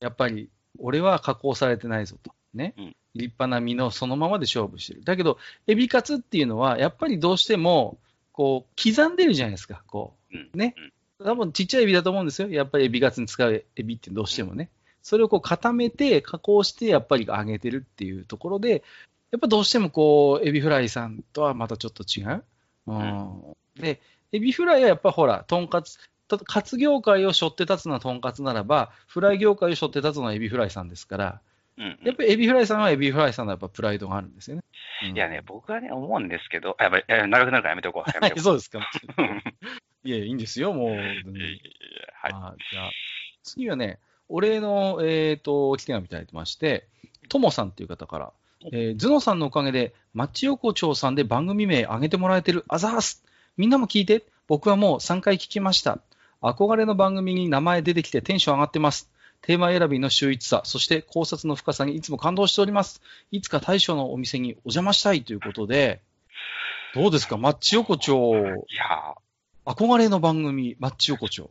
[0.00, 2.34] やっぱり、俺は加工されてないぞと。
[2.52, 2.74] ね。
[2.76, 5.04] うん立派な身のそのままで勝負してる。
[5.04, 5.38] だけど、
[5.68, 7.98] エビカツっていうのは、やっぱりどうしても、
[8.32, 9.84] こう、刻んでるじゃないですか。
[9.86, 10.74] こう、うんね。
[11.22, 12.48] 多分ちっちゃいエビだと思うんですよ。
[12.48, 14.70] やっぱりエビカツに使うエビってどうしてもね。
[15.02, 18.82] それをこう固めて、加工して、やっぱり揚げてるっていうところで、
[19.30, 22.44] やっぱどうしてもこう、エビフライさんとはまたちょっと違う。
[22.86, 23.42] うん。
[23.76, 24.00] で、
[24.32, 31.40] エビフライはやっぱほら、とんかつ、とカツ業界を背負って立つのはとんかつならば、フライ業界を背負って立つのはエビフライさんですから、
[31.76, 34.62] うんうんやっぱりエビフライさんはエビフライさんのやっぱプライドがあるんですよね。
[35.02, 38.10] うんいやね、僕はね、思うんですけど、あやばい、や長くなるからやめておこう。
[38.10, 38.78] やめておこそうですか。
[40.04, 40.88] いやい、いんですよ、もう。
[40.88, 42.58] いやいやはい。
[42.70, 42.90] じゃあ、
[43.42, 43.98] 次はね、
[44.28, 46.88] お礼の、えっ、と、お手紙いただいてまして、
[47.28, 48.32] ともさんっていう方から、
[48.72, 53.24] えー、頭脳さんのおかげで、マッチ横丁さんで番組名上げてもらえてる、あざーす。
[53.56, 54.24] みんなも聞いて。
[54.46, 55.98] 僕はもう3回聞きました。
[56.42, 59.10] 憧れの番組に名前出てきてテンション上がってます。
[59.40, 63.00] テーマ選びの秀逸さ、そして考察の深さにいつも感動しております。
[63.30, 66.02] いつか大将のお店にお邪魔したいということで、
[66.94, 69.14] どうですか、マッチ横丁、いや、
[69.66, 71.50] 憧れの番組、マッチ横丁。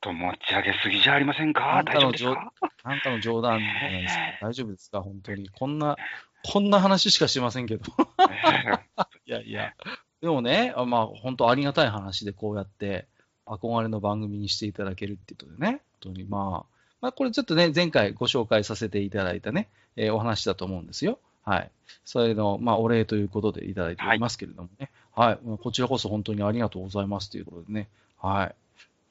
[0.00, 1.82] と持ち上げすぎじゃありませんあか？
[1.84, 2.70] 大丈んたの冗夫ですか？
[2.84, 4.20] あんたの冗談じゃないですか。
[4.42, 5.00] 大丈夫ですか？
[5.02, 5.48] 本当に。
[5.48, 5.96] こんな、
[6.44, 7.84] こんな話しかしてませんけど。
[9.26, 9.72] いやいや。
[10.20, 13.06] でもね、あまあ、本当ありがたい話でこうやって、
[13.46, 15.80] 憧れの番組にしていただけるっていうことでね。
[16.04, 21.18] 本当に、まあ、まあ、これちょっとね、前回ご紹介させていただいたね、えーお話だと思うんですよ。
[21.44, 21.70] はい。
[22.04, 24.90] それの、まあ、お礼ということでいただいておりますけれどもね。
[25.14, 25.38] はい。
[25.44, 27.88] まあこちらこそ本当にありがとうございますということでね。
[28.18, 28.54] はい。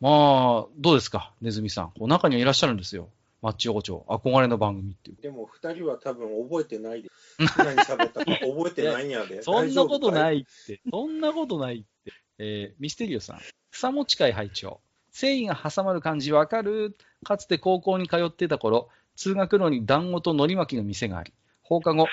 [0.01, 1.91] まあ、どうですか、ネズミさん。
[1.97, 3.07] こう中にはいらっしゃるんですよ。
[3.41, 5.21] マッチ横丁、憧れの番組っていう。
[5.21, 7.09] でも二人は多分覚えてないで。
[7.57, 9.41] 何喋ったか覚えてないんやで。。
[9.41, 10.81] そんなことないいって。
[10.89, 12.13] そんなことないって。
[12.39, 13.39] えーミステリオさん。
[13.71, 14.79] 草持ち会拝聴
[15.11, 21.33] 繊維が挟まる感じわかるかつて高校に通ってた頃、通学路に団子と海苔巻きの店があり、
[21.63, 22.07] 放課後、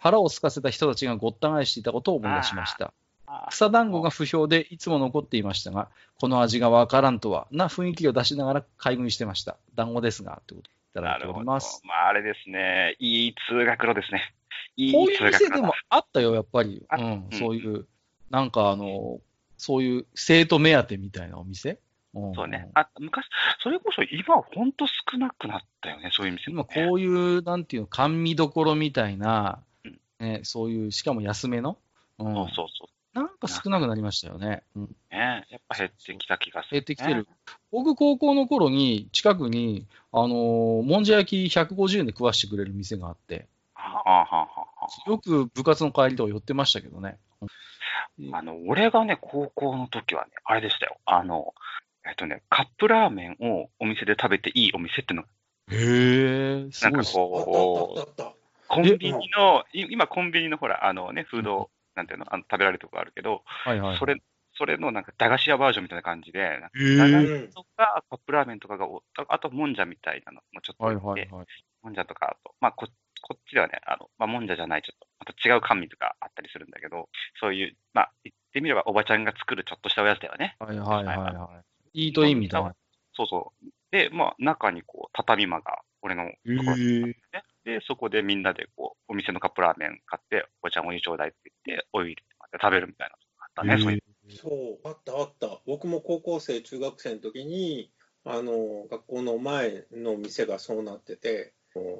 [0.00, 2.92] 腹を空かせた人たちがごった返していたことを思い出しました。
[3.50, 5.88] 草団子が不評でいつも残っていましたが、
[6.20, 9.56] この味がわからんとは、な雰囲気を出しながら買い食いしてました。
[9.74, 11.38] 団子ですが、ということでいただいるほど。
[11.38, 11.82] おります。
[11.84, 12.96] まあ、あれですね。
[12.98, 14.32] いい通学路ですね。
[14.76, 16.86] いいこういう店でもあったよ、やっぱり。
[16.90, 17.86] うん、そういう、
[18.30, 19.20] なんかあの、
[19.58, 21.78] そういう生徒目当てみたいなお店。
[22.14, 22.70] んそうね。
[22.74, 23.26] あ、昔、
[23.62, 31.78] それこそ今は本当少なくなったよね、そういう店ね、こういう、なんていうの、甘味どころみたいなうん、ね、そういう、しかも安めの、
[32.18, 34.62] うんそうそうそなんか少なくなりましたよね。
[34.74, 34.88] うん、う。
[35.10, 37.26] ねやっぱ減ってきた気がする、減ってきてる。。
[37.72, 44.66] 僕、高校の頃に、近くに、あのーもんじゃ焼き150円で食わしてくれる店があって、はあ、はあはあは
[45.06, 47.16] あよく部活の帰りとか寄ってましたけどね。
[48.32, 50.98] あの、俺がね、高校の時はね、あれでしたよ。
[51.06, 51.54] あの、
[52.08, 55.28] えっとね、カップラーメンをお店で食べていいお店っていうのが、
[55.72, 58.36] へえ、すなんかごいっすあったこう、あったあったあっ
[58.68, 63.98] コンビニの、い今コンビニのほら、あのね、フード、なんていうの、あの食べられるとこあるけど、はいはい。
[63.98, 64.16] それ、
[64.58, 66.60] それのなんか駄菓子屋バージョンみたいな感じで。
[66.60, 71.46] 駄菓うん子とかカップラーメンとかがお、ああともんじゃみたいなのもちょっとはい置いて、はいはい。
[71.82, 72.86] もんじゃとか、あと、まあこ、
[73.22, 77.08] こっちではね、あの、まあ、もんじゃじゃない、ちょっと、また違う甘味とかあったりするんだけど、
[77.40, 80.56] そういう、まあ、言ってみればおばちゃんが作るちょっとしたおやつだよね。
[80.58, 81.75] はいはいはいはい。
[81.96, 82.74] いいといいみたいな。
[83.14, 83.66] そうそう。
[83.90, 87.16] で、まあ、中にこう、畳間が、俺のところね。
[87.64, 93.16] で、そこでみんなでこう、お店のカップラーメン買って、おばちゃんお湯ちょうだいって言って、お湯入れて食べるみたいな
[93.64, 94.32] のがあったね、そういう。
[94.32, 95.60] そう、あったあった。
[95.66, 97.90] 僕も高校生、中学生の時に、
[98.24, 101.54] あの、学校の前の店がそうなってて、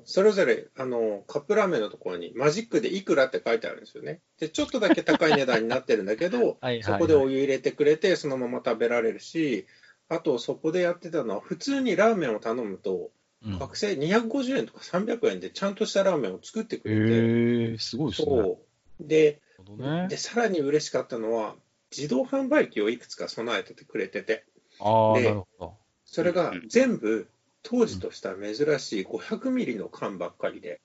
[0.05, 4.21] それぞれ、あの、カップラーメンのところにマジックでいくらって書いてあるんですよね。
[4.39, 9.67] で、ちょっとだけ高い値段になってるんだけど はいはい、そこでお湯入れてくれて、そのまま食べられるし、
[10.09, 13.11] あと、そこでやってたのは、普通にラーメンを頼むと、
[13.45, 18.27] うん学生250円とか300円でちゃんとしたラーメンを作ってくれて、すごいですね。
[18.27, 18.59] そ
[19.01, 19.07] う。
[19.07, 19.41] で、
[19.79, 21.55] ねで、さらに嬉しかったのは、
[21.97, 24.45] 自動販売機をいくつか備えててくれてて、
[24.81, 25.77] ああ、でなるほど。
[26.05, 27.29] それがうん全部、
[27.63, 30.81] 当時とした珍しい500ミリの缶ばっかりで、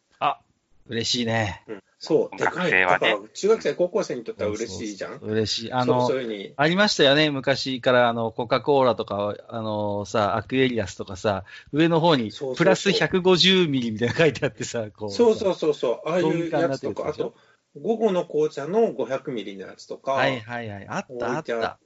[0.88, 1.64] 嬉しいね。
[1.68, 2.72] うんそう、でかい。
[2.72, 5.20] 学生はねだから、中学生、高校生にとっては嬉しいじゃん？
[5.22, 5.72] 嬉しい。
[5.72, 15.12] あの、そういうありましたよね、昔から、あの、コカ・コーラとか、あのさ、アクエリアスとかさ、上の方にプラス150ミリみたいなの書いてあってさ、こう。
[15.12, 17.36] そうそうそうそう、ああいうやつとか、あと、
[17.80, 20.88] 午後の紅茶の500ミリのやつとか、はいはいはい。
[20.88, 21.80] あったあった。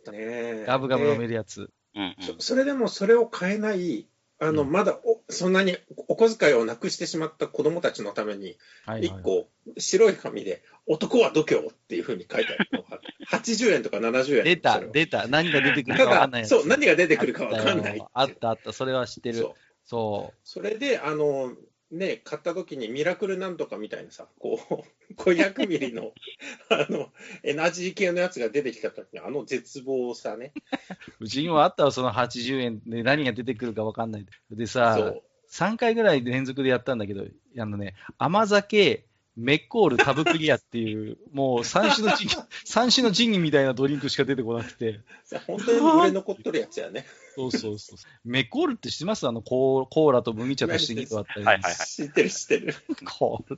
[0.66, 1.70] ガブガブ飲めでるやつ。
[1.94, 2.24] うんうん。
[2.24, 4.08] そそれでもそれを買えない、
[4.40, 5.78] あの、うんまだおそんなに
[6.08, 8.58] お小遣いをなくしてしまった子供たちのために。
[9.02, 13.00] 一個白い紙で、男は度胸っていうふうに書いてあるのが、
[13.32, 15.28] 80円とか70円出た、出た。
[15.28, 16.46] 何が出てくるかわかんない。
[16.46, 18.06] そう、何が出てくるかわかんない。
[18.14, 18.74] あったあった。
[18.74, 19.36] それは知ってる。
[19.36, 19.54] そう
[19.86, 21.54] そそれで、あの、
[21.92, 26.14] ね、買った時にミラクルなんとかみたいなさ、こう、 500ミリの、
[26.70, 27.12] あの、
[27.44, 30.54] エナジー系のやつが出てきた時に、あの絶望さね。
[31.20, 31.26] う。
[31.26, 34.26] うちにもあったわ、その80円で何が出てくるかわかんない。
[34.52, 35.24] でそさ、う。
[35.50, 37.26] 3回ぐらい連続でやったんだけど、
[37.58, 39.06] あのね、甘酒、
[39.38, 45.02] メッコール、タブクリアっていう、もう三種の神器、 三種の神器みたいなドリンクしか出てこなくて。
[45.46, 47.06] 本当に売れ残っとるやつやね。
[47.36, 47.98] そうそうそう。
[48.24, 49.28] メッコールって知ってます？
[49.28, 51.46] あのコー、コーラと麦茶として2個あったり。
[51.46, 52.74] はいはい知ってる知ってる。
[53.20, 53.54] こう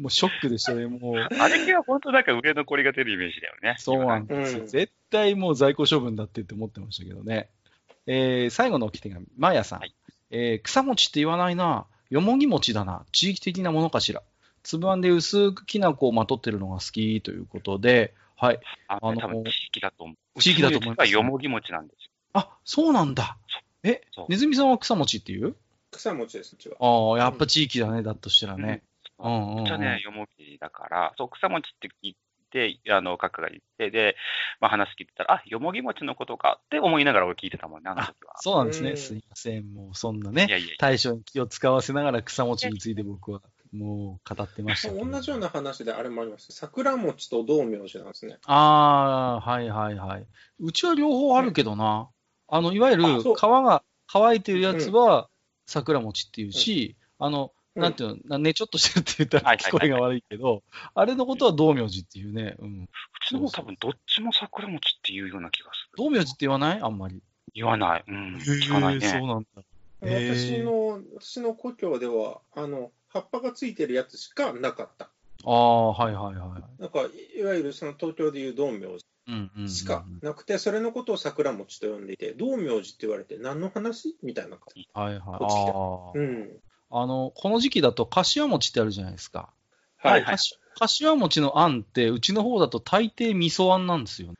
[0.00, 1.16] もうショックでしたね、もう。
[1.16, 3.74] あれ系は本当なんか売れ残りが出るイメージだよね。
[3.78, 4.60] そうなんですよ。
[4.60, 7.48] うん絶対もう在庫処分だってって思ってましたけどね。
[8.06, 9.78] えー最後の置き手紙、マーヤさん。
[9.80, 9.94] はい
[10.30, 11.86] えー草餅って言わないな。
[12.10, 13.04] よもぎ餅だな。
[13.12, 14.22] 地域的なものかしら。
[14.68, 18.60] 粒あんで薄くきな粉をまとってるのが好きということで、はい。
[18.86, 20.40] ああの多分地域だと思う。
[20.40, 22.10] 地域だと思いますうちの家はよもぎ餅なんですよ。
[22.34, 23.38] あ、そうなんだ。
[23.82, 25.56] えそう、ネズミさんは草餅って言う？
[25.90, 26.76] 草餅です、うちは。
[26.80, 28.82] ああ、やっぱ地域だね、だとしたらね。
[29.18, 32.16] ううんうんうちはね、よもぎだから、そう、草餅って聞い
[32.50, 34.16] て、あの、カッカが言って、で、
[34.60, 38.34] まあ話聞いてたら、あ、よもぎ餅のことかって思いながら俺聞いてたもんね、あの時は。
[38.36, 38.90] そうなんですね。
[38.90, 39.72] うんすいません。
[39.72, 40.74] もうそんないね、やいやいや。
[40.78, 43.40] 大将に気を使わせながら草餅について僕は
[43.72, 45.04] もう語ってましたけど。
[45.04, 46.52] 同じような話であれもあります。
[46.52, 48.38] 桜餅と道明寺なんですね。
[48.44, 50.26] ああ、はいはいはい。
[50.60, 52.08] うちは両方あるけどな。
[52.48, 55.28] あの、いわゆる皮が乾いてるやつは
[55.66, 60.64] 桜餅っていうし、あの、うんなんていうの、ね、ちょっとしてるって言ったら聞こえが悪いけど、
[60.96, 62.56] あれのことは道明寺っていうね。
[62.58, 62.82] うん。
[62.82, 62.88] う
[63.24, 65.96] ちの方多分どっちも桜餅っていうような気がする。
[65.96, 66.80] 道明寺って言わない？
[66.82, 67.22] あんまり。
[67.54, 68.04] 言わない。
[68.08, 68.36] うん。
[68.38, 69.26] 聞かないへーそうね。
[69.28, 69.62] なんだ。
[70.00, 75.10] 私の、私の故郷では、あの、葉っぱがついてるやつしかなかった。
[75.44, 76.82] ああ、はいはいはい。
[76.82, 77.00] なんか、
[77.36, 78.88] いわゆるその東京でいう道明寺
[79.28, 79.68] うんうんうんうん。
[79.68, 84.88] しかなくて、それのことを桜餅と呼んでいて、道明寺って言われて何の話みたいな感じ。
[84.94, 85.72] はいは
[86.14, 86.18] い。
[86.18, 86.60] うん。
[86.90, 89.50] ああの、この時期だと、柏餅ってあるじゃないですか。
[89.98, 94.32] はいかし柏餅のあんって、うちの方だと大抵味噌あんなんですよ。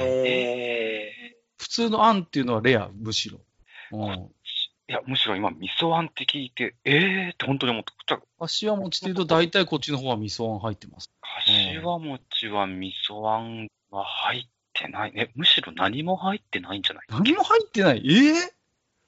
[0.00, 1.12] え
[1.58, 3.40] 普通のあんっていうのはレア、むしろ。
[3.92, 4.30] うん。
[4.88, 8.20] いや、むしろ今、味噌あんって聞いて、えーって本当に思った。
[8.38, 11.10] 柏餅っていうと、大体こっちの方は味噌あん入ってます。
[11.46, 14.42] 柏餅は味噌あんは入っ
[14.74, 15.30] てないね。
[15.36, 17.04] むしろ何も入ってないんじゃない？
[17.10, 18.02] 何も入ってない？
[18.04, 18.28] え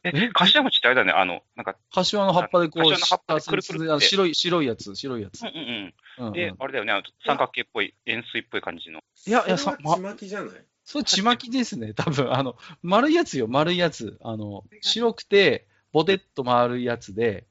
[0.07, 5.49] えええ、柏餅ってあれだよね、あの、なんか、柏の葉っぱでこう、柏の葉っぱでくるくるってあ白い、白いやつ、白いやつうん。
[5.49, 6.25] うんうんう。
[6.25, 9.01] うんんで、あれだよね、あの三角形っぽい、円錐っぽい感じの。
[9.27, 10.64] いやいやさはちまきじゃない？
[10.85, 11.95] それ、ちまきですね。
[11.95, 14.18] 多分、あの、丸いやつよ、丸いやつ。
[14.22, 17.47] あの、白くて、ボテッと丸いやつで、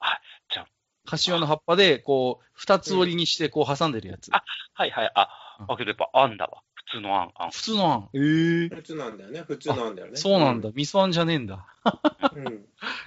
[0.00, 0.20] あ、
[0.52, 0.66] じゃあ、
[1.06, 4.28] 柏の葉っぱで、こう、二つ折りにして、こう、挟んでるやつ。
[4.32, 4.42] あ
[4.74, 5.28] はいはい、あ、
[5.60, 6.62] うんあ、けどやっぱあんだわ。
[6.74, 7.50] 普通のあん、あん。
[7.50, 8.08] 普通のあん。
[8.12, 9.42] ええ普通なんだよね。
[9.46, 10.16] 普通なんだよね。
[10.16, 10.70] そうなんだ。
[10.74, 11.66] 味噌あんじゃねえんだ。
[12.34, 12.46] うん。
[12.46, 12.64] う ん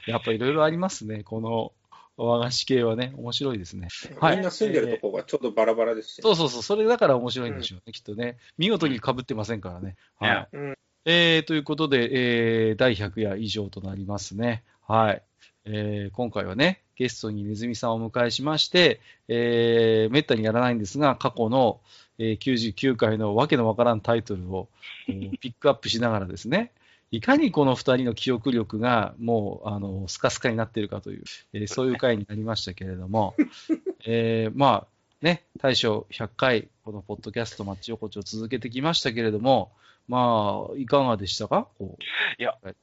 [0.07, 1.23] やっぱいろいろありますね。
[1.23, 1.73] この
[2.17, 3.13] 和菓子系はね。
[3.15, 3.87] 面白いですね。
[4.19, 6.63] はいみんな住んでるとこがちょっとバラバラですし、そうそうそう。
[6.63, 8.37] それだから面白いんでしょうね、きっとね。
[8.57, 9.95] 見事に被ってませんからね。
[10.19, 10.47] はい。
[10.51, 10.77] うん
[11.09, 14.63] えー、ということで、えー、第100夜以上となりますね。
[14.85, 15.23] はい。
[15.63, 18.99] えー、今回はね、ゲストにネズミさんをお迎えしまして、
[19.29, 21.79] えー、めったにやらないんですが、過去の、
[22.17, 24.67] えー99回のわけのわからんタイトルを
[25.05, 26.71] ピックアップしながらですね、
[27.11, 33.35] いかにこの二人の記憶力がもう、あの、スカスカになっているかという、えーそういう回になりましたけれども、
[34.05, 39.71] えーまあ、ね、大将100回、このポッドキャストマッチ横丁を続けてきましたけれども、
[40.07, 41.67] まあ、いかがでしたか？
[41.77, 42.03] こう。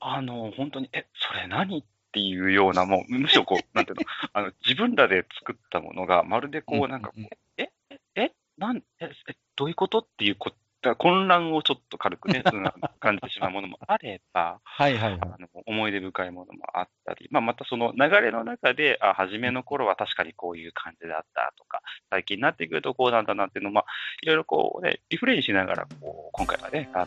[0.00, 9.98] あの、本当に、え、それ何っていうような、もう、むしろこう、 なんていうの、あの、自分らで作ったものが、まるでこう、なんかこうんう、え、え、え、なん、え、えどういうこと？
[10.00, 10.52] っていうこ
[10.96, 15.20] 混乱をちょっと軽くね、 そんな感じてしまうものもあれば、 はいはいはい。
[15.22, 21.80] あの思い出深いものもあったり、まあ、またその流れの中で、あ、初めの頃は確かにこういう感じだったとか、
[22.10, 23.84] 最近になってくるとこうなんだなっていうのを、まあ、
[24.22, 27.06] いろいろこうね、リフレインしながら、こう、今回はね、あ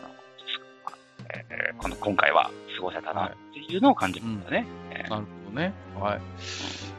[1.30, 4.66] えーこの今回は過ごせたなっていうのを感じましたね。
[4.90, 5.72] えーなるほどね。
[5.98, 6.18] はい。
[6.18, 6.20] う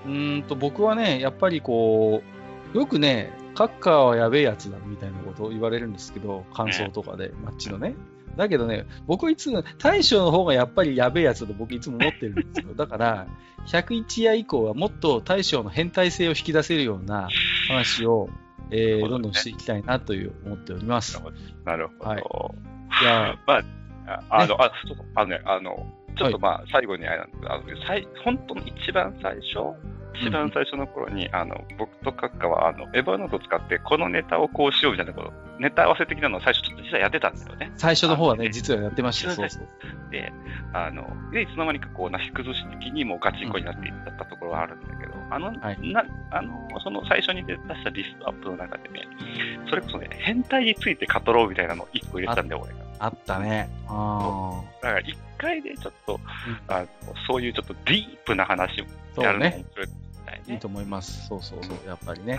[0.08, 2.22] ーんと、僕はね、やっぱりこ
[2.74, 7.93] う、よくね、カッカーはやべえやつだみたいなことを言われるんですけど、感想とかで、マッチのね。
[8.38, 12.74] だけどね、僕いつも、大将の方がやっぱりやべえやつだと僕いつも思ってるんですよ。
[12.74, 13.28] だから、
[13.68, 17.28] 101夜以降はもっと大将の変態性を引き出せるような
[17.68, 18.30] 話を、
[18.72, 21.22] えー、ねどんどんしていきたいなという思っております。
[21.66, 22.10] なるほど。
[22.12, 22.24] はい
[23.01, 23.64] いやまあ、
[24.07, 25.86] ああの、あ、そうあのね、あの、
[26.18, 29.76] ちょっとまあ、最後にあれなんですけど、あの最本当に一番最初、
[30.16, 37.72] 一番最初の頃に、あの、僕とカッカは、あの、エヴァノートを使って、このネタをこうしようみたいなこと、ネタ合わせ的なのを最初ちょっと実はやってたんですよね。
[37.78, 39.32] 最初の方はね、実はやってました。
[39.32, 39.68] そうそう。
[40.12, 40.32] で、
[40.74, 49.07] あの、で、いつの間にかこう、なし崩し的にもうガチンコになっていったところはあるんだけど、あの、はいな、あの、その最初に出したリストアップの中でね、
[49.70, 52.89] それこそね、変態について語ろうみたいなのを一個入れてたんだよ、俺が。
[52.99, 53.70] あったね。
[53.88, 56.22] あだから一回でちょっと、ん
[56.68, 56.88] あの
[57.28, 58.86] そういうちょっとディープな話。
[59.24, 59.94] やるのも面白いね。
[60.48, 61.28] いいと思います。
[61.28, 61.76] そうそうそう。
[61.88, 62.38] やっぱりね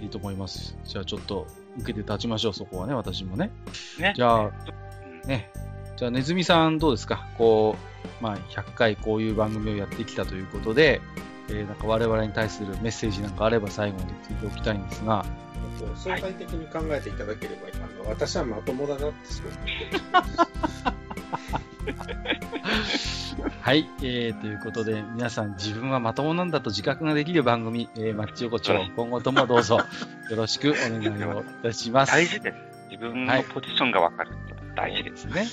[0.00, 0.76] いいと思います。
[0.84, 1.46] じゃあちょっと
[1.78, 3.50] 受けて立ちましょう、そこはね、私もね。
[3.98, 4.12] ね。
[4.16, 4.52] じゃあ、うん
[5.28, 5.50] ね。
[5.96, 7.26] じゃあ、ネズミさんどうですか？
[7.38, 7.76] こ
[8.20, 11.00] う、まあ、100回こういう番組をやってきたということで、
[11.48, 15.24] えー、なんか我々に対するメッセージなんかあれば最後に聞いておきたいんですが、
[15.80, 20.84] えっと相対的に考えていただければ、あの私はまともだなってすごく思ってます。
[23.66, 29.80] はい、えー、ということで、皆さん自分はまともなんだと自覚ができる番組、えー、マッチ横丁はい、今後ともどうぞ
[30.30, 32.12] よろしくお願いをいたします。
[32.12, 32.56] 大事です。
[32.90, 35.24] 自分のポジションが分かるって大事です。
[35.24, 35.46] ね。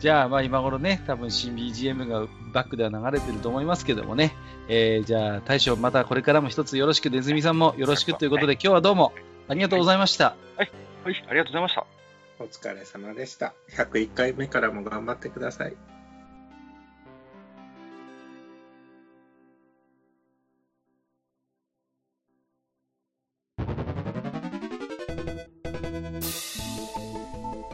[0.00, 4.34] じゃあ、まあ今頃ね、多分新 BGM がバックでは流れてると思いますけどもね。
[4.68, 9.12] えー、じゃあ大将、またこれからも一つよろしく、ネズミさんもよろしくということで、今日はどうも
[9.48, 10.36] ありがとうございました。
[10.56, 10.72] はい、
[11.04, 11.84] ありがとうございました。
[12.38, 13.52] お疲れ様でした。
[13.72, 15.76] 101回目からも頑張ってください。